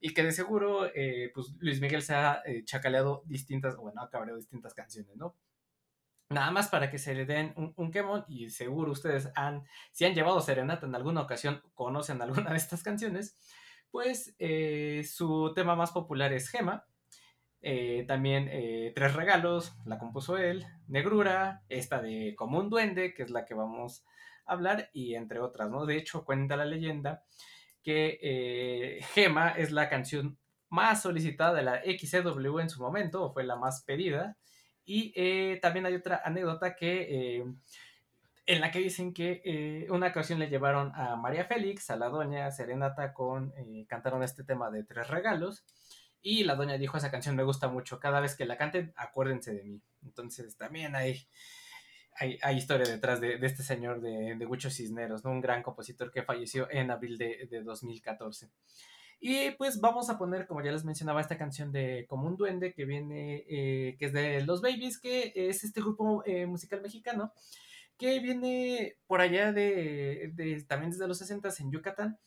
[0.00, 4.10] y que de seguro, eh, pues Luis Miguel se ha eh, chacaleado distintas, bueno, ha
[4.10, 5.34] cabreado distintas canciones, ¿no?
[6.28, 10.14] Nada más para que se le den un, un y seguro ustedes han, si han
[10.14, 13.38] llevado serenata en alguna ocasión, conocen alguna de estas canciones,
[13.92, 16.84] pues eh, su tema más popular es Gema.
[17.62, 20.66] Eh, también eh, Tres Regalos, la compuso él.
[20.88, 24.04] Negrura, esta de Como un Duende, que es la que vamos
[24.46, 25.86] a hablar, y entre otras, ¿no?
[25.86, 27.24] De hecho, cuenta la leyenda
[27.82, 33.44] que Gema es la canción más solicitada de la XCW en su momento, o fue
[33.44, 34.36] la más pedida.
[34.86, 37.44] Y también hay otra anécdota que
[38.46, 42.50] en la que dicen que una ocasión le llevaron a María Félix, a la doña
[42.52, 43.52] Serenata, con
[43.88, 45.64] cantaron este tema de tres regalos
[46.28, 49.54] y la doña dijo, esa canción me gusta mucho, cada vez que la canten, acuérdense
[49.54, 49.80] de mí.
[50.02, 51.28] Entonces también hay,
[52.18, 56.90] hay, historia detrás de, este señor de, de Cisneros, un gran compositor que falleció en
[56.90, 58.50] abril de, 2014.
[59.18, 62.74] Y pues vamos a poner, como ya les mencionaba, esta canción de Como un Duende
[62.74, 67.32] que viene, eh, que es de Los Babies, que es este grupo eh, musical mexicano,
[67.96, 72.18] que viene por allá de, también desde los 60 en Yucatán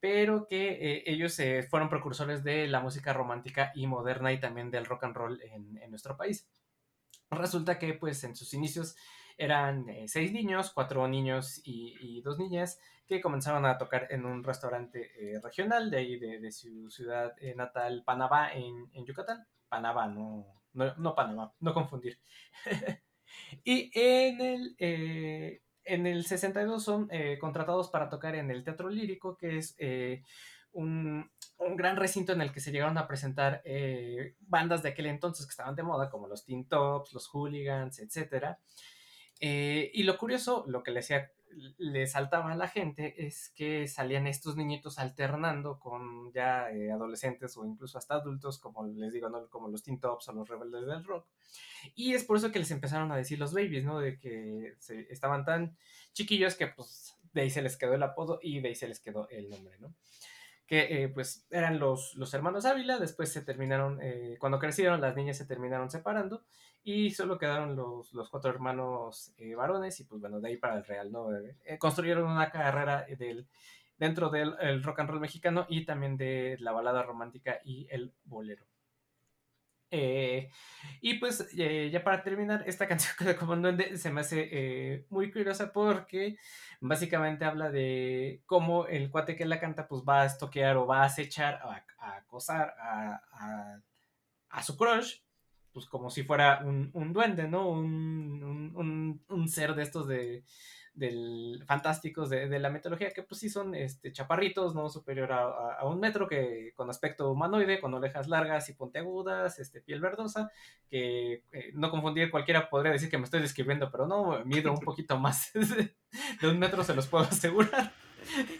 [0.00, 1.40] pero que eh, ellos
[1.70, 5.80] fueron precursores de la música romántica y moderna y también del rock and roll en,
[5.88, 6.46] nuestro país.
[7.30, 8.96] Resulta que pues en sus inicios
[9.36, 14.42] eran eh, seis niños, cuatro niños y, dos niñas que comenzaron a tocar en un
[14.42, 15.10] restaurante
[15.42, 19.46] regional de ahí de, su ciudad natal, Panamá, en, Yucatán.
[19.68, 22.18] Panamá, no, no, no Panamá, no confundir.
[23.64, 24.76] y en el,
[25.84, 30.22] en el 62 son eh, contratados para tocar en el Teatro Lírico, que es eh,
[30.72, 31.30] un,
[31.76, 35.50] gran recinto en el que se llegaron a presentar eh, bandas de aquel entonces que
[35.50, 37.98] estaban de moda, como los Teen Tops, los Hooligans,
[39.44, 39.90] etc.
[39.94, 40.92] y lo curioso, lo que
[41.78, 47.56] le saltaba a la gente es que salían estos niñitos alternando con ya eh, adolescentes
[47.56, 51.04] o incluso hasta adultos, como les digo, como los teen tops o los rebeldes del
[51.04, 51.26] rock.
[51.94, 54.00] Y es por eso que les empezaron a decir los babies, ¿no?
[54.00, 54.76] De que
[55.10, 55.76] estaban tan
[56.12, 59.00] chiquillos que pues de ahí se les quedó el apodo y de ahí se les
[59.00, 59.94] quedó el nombre, ¿no?
[60.66, 65.14] Que eh, pues eran los, los, hermanos Ávila, después se terminaron, eh, cuando crecieron las
[65.14, 66.42] niñas se terminaron separando
[66.82, 70.76] y solo quedaron los, los cuatro hermanos eh, varones y pues bueno, de ahí para
[70.76, 71.28] el Real, ¿no?
[71.78, 73.46] construyeron una carrera del,
[73.98, 78.64] dentro del rock and roll mexicano y también de la balada romántica y el bolero.
[79.96, 80.50] Eh,
[81.00, 85.30] y pues eh, ya para terminar, esta canción Como Duende se me hace eh, muy
[85.30, 86.36] curiosa porque
[86.80, 91.02] básicamente habla de cómo el cuate que la canta pues va a estoquear o va
[91.02, 93.80] a acechar, a, a acosar a,
[94.50, 95.18] a, su crush,
[95.72, 97.68] pues como si fuera un, un duende, ¿no?
[97.68, 100.44] Un, un, un, ser de estos de,
[100.94, 105.98] del fantásticos de, la mitología, que pues sí son este, chaparritos, no superior a, un
[105.98, 110.50] metro, que con aspecto humanoide, con orejas largas y puntiagudas, este, piel verdosa,
[110.88, 114.80] que eh, no confundir, cualquiera podría decir que me estoy describiendo, pero no, mido un
[114.80, 115.52] poquito más
[116.40, 117.92] de un metro, se los puedo asegurar.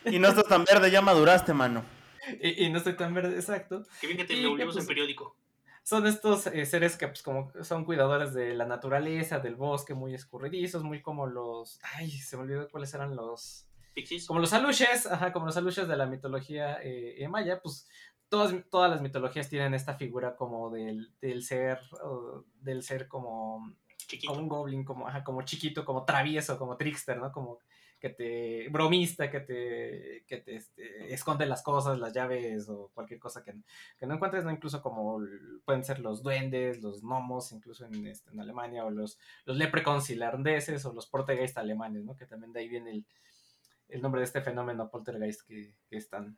[0.05, 1.85] Y no estás tan verde, ya maduraste, mano.
[2.41, 3.85] Y, no estoy tan verde, exacto.
[4.01, 5.37] Que bien que te lo en pues, periódico
[5.85, 10.14] son estos eh, seres que pues como son cuidadores de la naturaleza, del bosque, muy
[10.14, 11.78] escurridizos, muy como los...
[11.95, 13.68] Ay, se me olvidó cuáles eran los...
[14.26, 17.87] Como los aluches, ajá, como los aluches de la mitología eh, maya, pues
[18.28, 21.78] todas, todas las mitologías tienen esta figura como del, del ser,
[22.61, 23.76] del ser como,
[24.26, 27.30] como un goblin, como, ajá, como chiquito, como travieso, como trickster, ¿no?
[27.30, 27.61] Como
[28.05, 33.19] que te bromista, que te, que te este, esconde las cosas, las llaves o cualquier
[33.19, 33.55] cosa que,
[33.99, 34.51] que, no encuentres, ¿no?
[34.51, 35.23] Incluso como
[35.65, 40.93] pueden ser los duendes, los gnomos, incluso en, este, en Alemania, o los, los o
[40.93, 42.15] los poltergeist alemanes, ¿no?
[42.15, 43.07] Que también de ahí viene el,
[43.89, 46.37] el nombre de este fenómeno poltergeist que, que es tan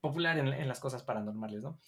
[0.00, 1.78] popular en, en, las cosas paranormales, ¿no?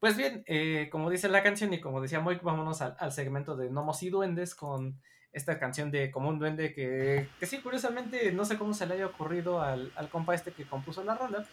[0.00, 3.56] Pues bien, eh, como dice la canción y como decía Moik, vámonos al, al segmento
[3.56, 5.00] de gnomos y duendes con
[5.32, 8.94] esta canción de Como un Duende que, que sí, curiosamente, no sé cómo se le
[8.94, 11.44] haya ocurrido al, al compa este que compuso la rola,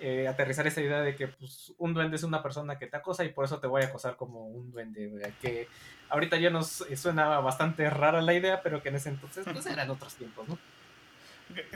[0.00, 3.24] eh, aterrizar esa idea de que pues, un duende es una persona que te acosa
[3.24, 5.10] y por eso te voy a acosar como un duende,
[5.42, 5.66] que
[6.08, 9.90] ahorita ya nos suena bastante rara la idea, pero que en ese entonces pues eran
[9.90, 10.58] otros tiempos, ¿no?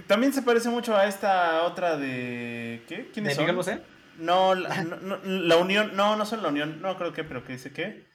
[0.06, 2.84] También se parece mucho a esta otra de...
[2.86, 3.10] ¿Qué?
[3.12, 3.82] ¿Quiénes ¿De son?
[4.18, 7.54] No la, no, la Unión, no, no son la Unión, no creo que, pero que
[7.54, 8.06] dice que...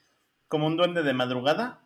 [0.46, 1.80] Como un duende de madrugada.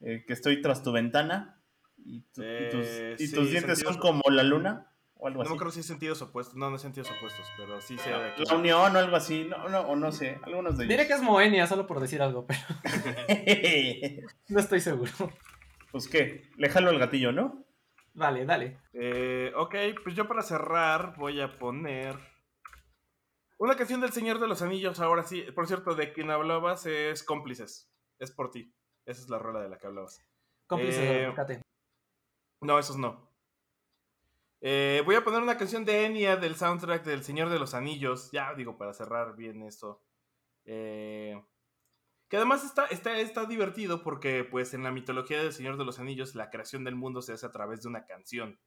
[0.00, 1.62] Eh, que estoy tras tu ventana
[1.96, 5.50] y, tus, eh, dientes son como la luna o algo así.
[5.50, 8.10] No creo si es sentidos opuestos, no, no es sentidos opuestos, pero sí se...
[8.10, 10.96] La, unión o algo así, no, no, o no sé, algunos de ellos.
[10.96, 12.60] Diré que es Moenia, solo por decir algo, pero...
[14.48, 15.12] no estoy seguro.
[15.90, 17.64] Pues qué, le jalo el gatillo, ¿no?
[18.12, 18.78] Vale, dale.
[18.92, 22.16] Eh, ok, pues yo para cerrar voy a poner...
[23.58, 25.42] Una canción del Señor de los Anillos, ahora sí.
[25.54, 27.90] Por cierto, de quien hablabas es Cómplices.
[28.18, 28.74] Es por ti.
[29.06, 30.20] Esa es la rola de la que hablabas.
[30.66, 31.34] Cómplice eh,
[32.60, 33.30] No, esos no.
[34.60, 38.30] Eh, voy a poner una canción de Enya del soundtrack del Señor de los Anillos.
[38.32, 40.02] Ya digo, para cerrar bien esto.
[40.64, 41.40] Eh,
[42.28, 46.00] Que además está, está, está divertido porque, pues, en la mitología del Señor de los
[46.00, 48.58] Anillos, la creación del mundo se hace a través de una canción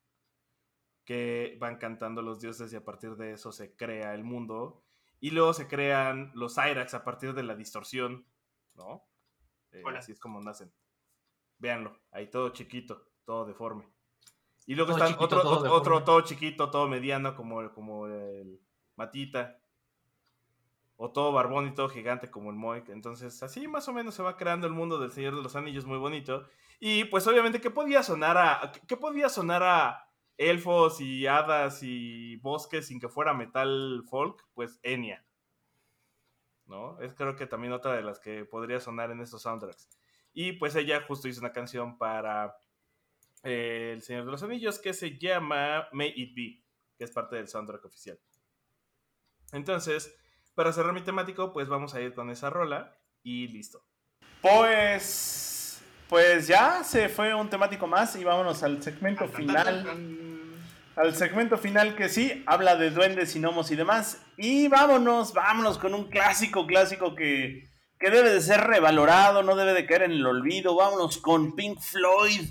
[1.06, 4.84] que van cantando los dioses y a partir de eso se crea el mundo.
[5.20, 8.26] Y luego se crean los Cyrax a partir de la distorsión,
[8.76, 9.09] ¿no?
[9.72, 10.00] Eh, Hola.
[10.00, 10.72] así es como nacen.
[11.58, 13.88] Véanlo, ahí todo chiquito, todo deforme.
[14.66, 18.62] Y luego Todo están chiquito, otro, todo otro todo chiquito, todo mediano, como, como el
[18.96, 19.60] Matita.
[20.96, 22.90] O todo barbón y todo gigante como el Moik.
[22.90, 25.86] Entonces, así más o menos se va creando el mundo del Señor de los Anillos
[25.86, 26.46] muy bonito.
[26.80, 28.72] Y pues obviamente, ¿qué podía sonar a.
[28.88, 34.46] ¿Qué podía sonar a elfos y hadas y bosques sin que fuera metal folk?
[34.54, 35.26] Pues Enya.
[36.70, 37.02] ¿No?
[37.02, 39.90] Es creo que también otra de las que podría sonar en estos soundtracks.
[40.34, 42.56] Y pues ella justo hizo una canción para
[43.44, 46.64] eh, El Señor de los Anillos que se llama May It Be,
[46.96, 48.20] que es parte del soundtrack oficial.
[49.52, 50.16] Entonces,
[50.54, 53.84] para cerrar mi temático, pues vamos a ir con esa rola y listo.
[54.42, 60.29] Pues, pues ya se fue un temático más y vámonos al segmento final.
[61.02, 64.22] Al segmento final que sí, habla de duendes y gnomos y demás.
[64.38, 69.74] Y vámonos, vámonos con un clásico, clásico que, que debe de ser revalorado, no debe
[69.74, 70.76] de caer en el olvido.
[70.76, 72.42] Vámonos con Pink Floyd.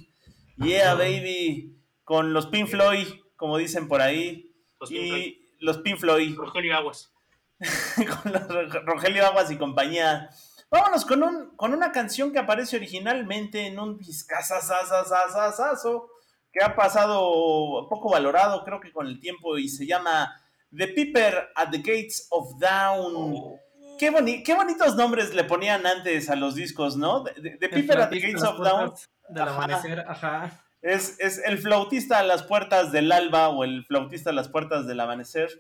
[0.57, 1.77] Yeah, baby.
[2.05, 4.51] Con los Pink Floyd, como dicen por ahí.
[4.81, 5.23] Los Pink Floyd.
[5.27, 6.35] y los Pink Floyd.
[6.39, 7.13] Rogelio Aguas.
[8.23, 10.31] con los Ro- Rogelio Aguas y compañía.
[10.71, 16.09] Vámonos con, un, con una canción que aparece originalmente en un discazazazazazazo
[16.53, 20.31] que ha pasado poco valorado, creo que con el tiempo, y se llama
[20.77, 23.59] The Piper at the Gates of Down.
[23.99, 27.25] Qué, boni- qué bonitos nombres le ponían antes a los discos, ¿no?
[27.25, 28.95] The, The- The El Piper at the Gates of Down
[29.29, 29.55] Del Ajá.
[29.65, 30.65] amanecer, ajá.
[30.81, 34.87] es, es el flautista a las puertas del alba o el flautista a las puertas
[34.87, 35.51] del amanecer.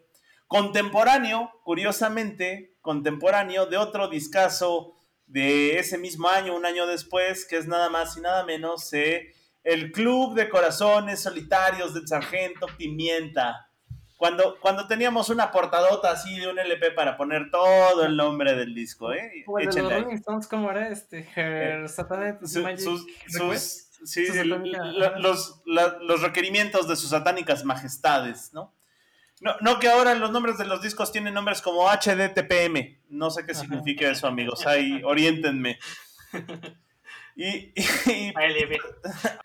[0.46, 4.94] Contemporáneo, curiosamente, contemporáneo de otro discazo
[5.26, 9.34] de ese mismo año, un año después, que es nada más y nada menos eh,
[9.64, 13.64] el Club de Corazones Solitarios del Sargento Pimienta.
[14.16, 18.74] Cuando, cuando teníamos una portadota así de un LP para poner todo el nombre del
[18.74, 19.44] disco, ¿eh?
[19.60, 19.92] El de los.
[19.92, 20.88] Rolling Stones, ¿cómo era?
[20.88, 26.96] Este, Her Satanic Su- Magic sus, sus- sí, Su la- los, la- los requerimientos de
[26.96, 28.74] sus satánicas majestades, ¿no?
[29.40, 29.54] ¿no?
[29.60, 32.98] No que ahora los nombres de los discos tienen nombres como HDTPM.
[33.10, 34.66] No sé qué significa eso, amigos.
[34.66, 35.78] Ahí, oriéntenme.
[37.40, 38.80] Y, y- ALB.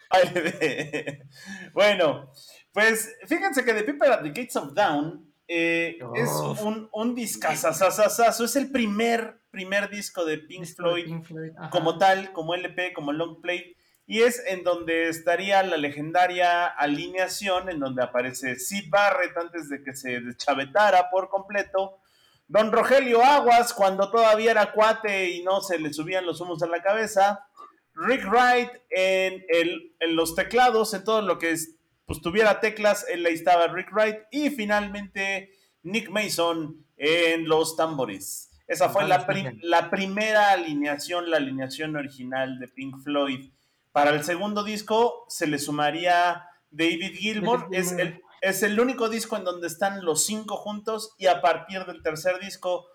[0.10, 1.20] ALB.
[1.74, 2.32] bueno,
[2.72, 8.46] pues fíjense que The People at the Gates of Down eh, es un, un discazazazazazo.
[8.46, 12.56] Es el primer, primer disco de Pink Disco de Floyd Pink Floyd, como tal, como
[12.56, 13.76] LP, como long play,
[14.08, 19.84] y es en donde estaría la legendaria alineación en donde aparece Sid Barrett antes de
[19.84, 22.00] que se deschavetara por completo,
[22.48, 26.68] Don Rogelio Aguas cuando todavía era cuate y no se le subían los humos a
[26.68, 27.48] la cabeza,
[27.96, 31.76] Rick Wright en, el- en los teclados, en todo lo que es-
[32.06, 35.52] pues, tuviera teclas, él ahí estaba Rick Wright, y finalmente
[35.84, 38.50] Nick Mason en los tambores.
[38.68, 43.52] Esa fue la, prim- la primera alineación, la alineación original de Pink Floyd.
[43.92, 47.68] Para el segundo disco se le sumaría David Gilmour.
[47.72, 51.86] Es, el, es el único disco en donde están los cinco juntos y a partir
[51.86, 52.86] del tercer disco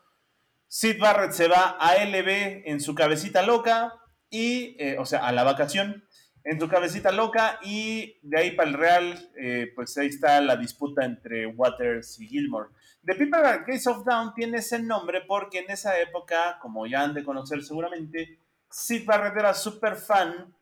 [0.66, 3.94] Sid Barrett se va a LB en su cabecita loca
[4.30, 6.04] y, eh, o sea, a la vacación
[6.44, 10.56] en su cabecita loca y de ahí para el Real, eh, pues ahí está la
[10.56, 12.70] disputa entre Waters y Gilmore.
[13.04, 17.02] The People at Gates of Down tiene ese nombre porque en esa época, como ya
[17.02, 18.38] han de conocer seguramente,
[18.70, 20.54] Sid Barrett era súper fan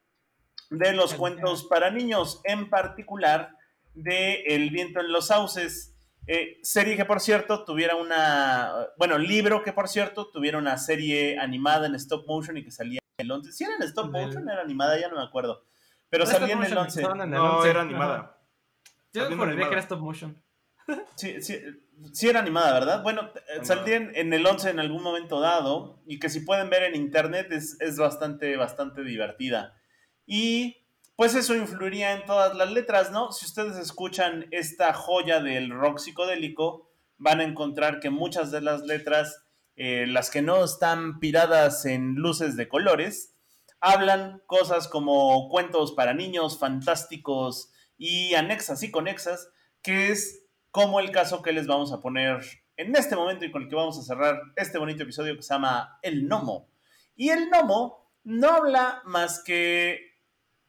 [0.71, 3.53] de los cuentos para niños, en particular
[3.95, 5.95] de El viento en los sauces.
[6.27, 11.39] Eh, serie que por cierto tuviera una, bueno, libro que por cierto tuviera una serie
[11.39, 13.53] animada en stop motion y que salía el 11.
[13.53, 15.65] Si era en stop motion, era animada, ya no me acuerdo.
[16.09, 17.01] Pero salía en el motion, 11.
[17.01, 17.89] estaban en el No, 11, era ajá.
[17.89, 18.39] animada.
[19.13, 19.69] Yo juraría animada.
[19.69, 20.43] que era stop motion.
[21.17, 21.59] Sí, sí,
[22.13, 23.03] sí era animada, ¿verdad?
[23.03, 26.71] Bueno, eh, saldría en, en el 11 en algún momento dado y que si pueden
[26.71, 29.75] ver en internet es, es bastante, bastante divertida.
[30.27, 30.77] Y
[31.17, 33.33] pues eso influiría en todas las letras, ¿no?
[33.33, 38.83] Si ustedes escuchan esta joya del rock psicodélico, van a encontrar que muchas de las
[38.83, 39.46] letras,
[39.77, 43.35] eh, las que no están piradas en luces de colores,
[43.81, 49.51] hablan cosas como cuentos para niños, fantásticos y anexas y conexas,
[49.83, 52.41] que es como el caso que les vamos a poner
[52.77, 55.55] en este momento y con el que vamos a cerrar este bonito episodio que se
[55.55, 56.69] llama El Nomo.
[57.15, 60.15] Y el Nomo no habla más que,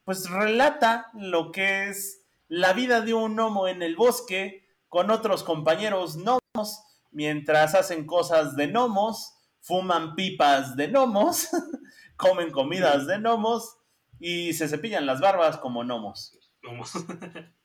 [0.06, 5.44] pues relata lo que es la vida de un gnomo en el bosque con otros
[5.44, 11.50] compañeros gnomos mientras hacen cosas de gnomos fuman pipas de gnomos,
[12.16, 13.78] comen comidas de gnomos
[14.20, 16.38] y se cepillan las barbas como gnomos.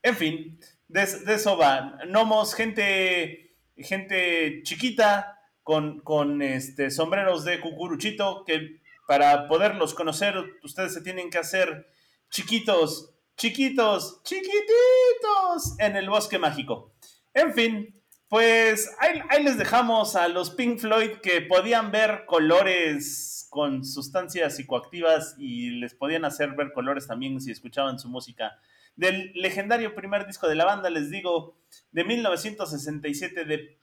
[0.04, 1.96] En fin, de, de eso va.
[2.06, 10.34] Gnomos, gente, gente chiquita con, con este, sombreros de cucuruchito que para poderlos conocer
[10.64, 11.86] ustedes se tienen que hacer
[12.30, 16.94] chiquitos, chiquitos, chiquititos en el bosque mágico.
[17.34, 18.01] En fin,
[18.32, 25.34] pues ahí, les dejamos a los Pink Floyd que podían ver colores con sustancias psicoactivas
[25.36, 28.58] y les podían hacer ver colores también si escuchaban su música.
[28.96, 31.58] Del legendario primer disco de la banda, les digo,
[31.90, 33.76] de 1967 de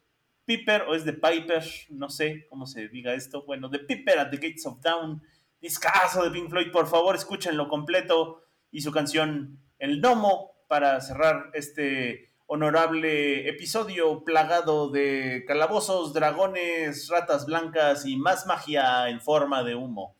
[0.45, 4.31] Piper, o es de Piper, no sé cómo se diga esto, bueno, de Piper at
[4.31, 5.21] the Gates of Dawn,
[5.61, 8.41] discazo de Pink Floyd, por favor escúchenlo completo
[8.71, 17.45] y su canción El Gnomo para cerrar este honorable episodio plagado de calabozos, dragones, ratas
[17.45, 20.17] blancas y más magia en forma de humo.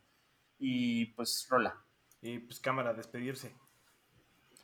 [0.59, 1.83] Y pues rola.
[2.21, 3.55] Y pues cámara, despedirse.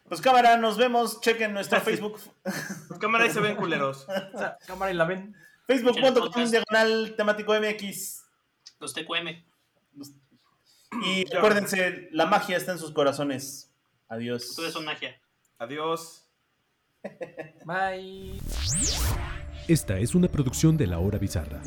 [0.07, 4.05] Pues cámara, nos vemos, chequen nuestro Facebook, Pues cámara, ahí se ven culeros.
[4.33, 5.35] O sea, cámara y la ven.
[5.65, 8.25] facebook.com diagonal temático MX.
[8.79, 9.43] Los TQM.
[11.01, 13.73] Y acuérdense, la magia está en sus corazones.
[14.07, 14.51] Adiós.
[14.51, 15.19] Ustedes son magia.
[15.57, 16.24] Adiós.
[17.65, 18.39] Bye.
[19.67, 21.61] Esta es una producción de La Hora Bizarra.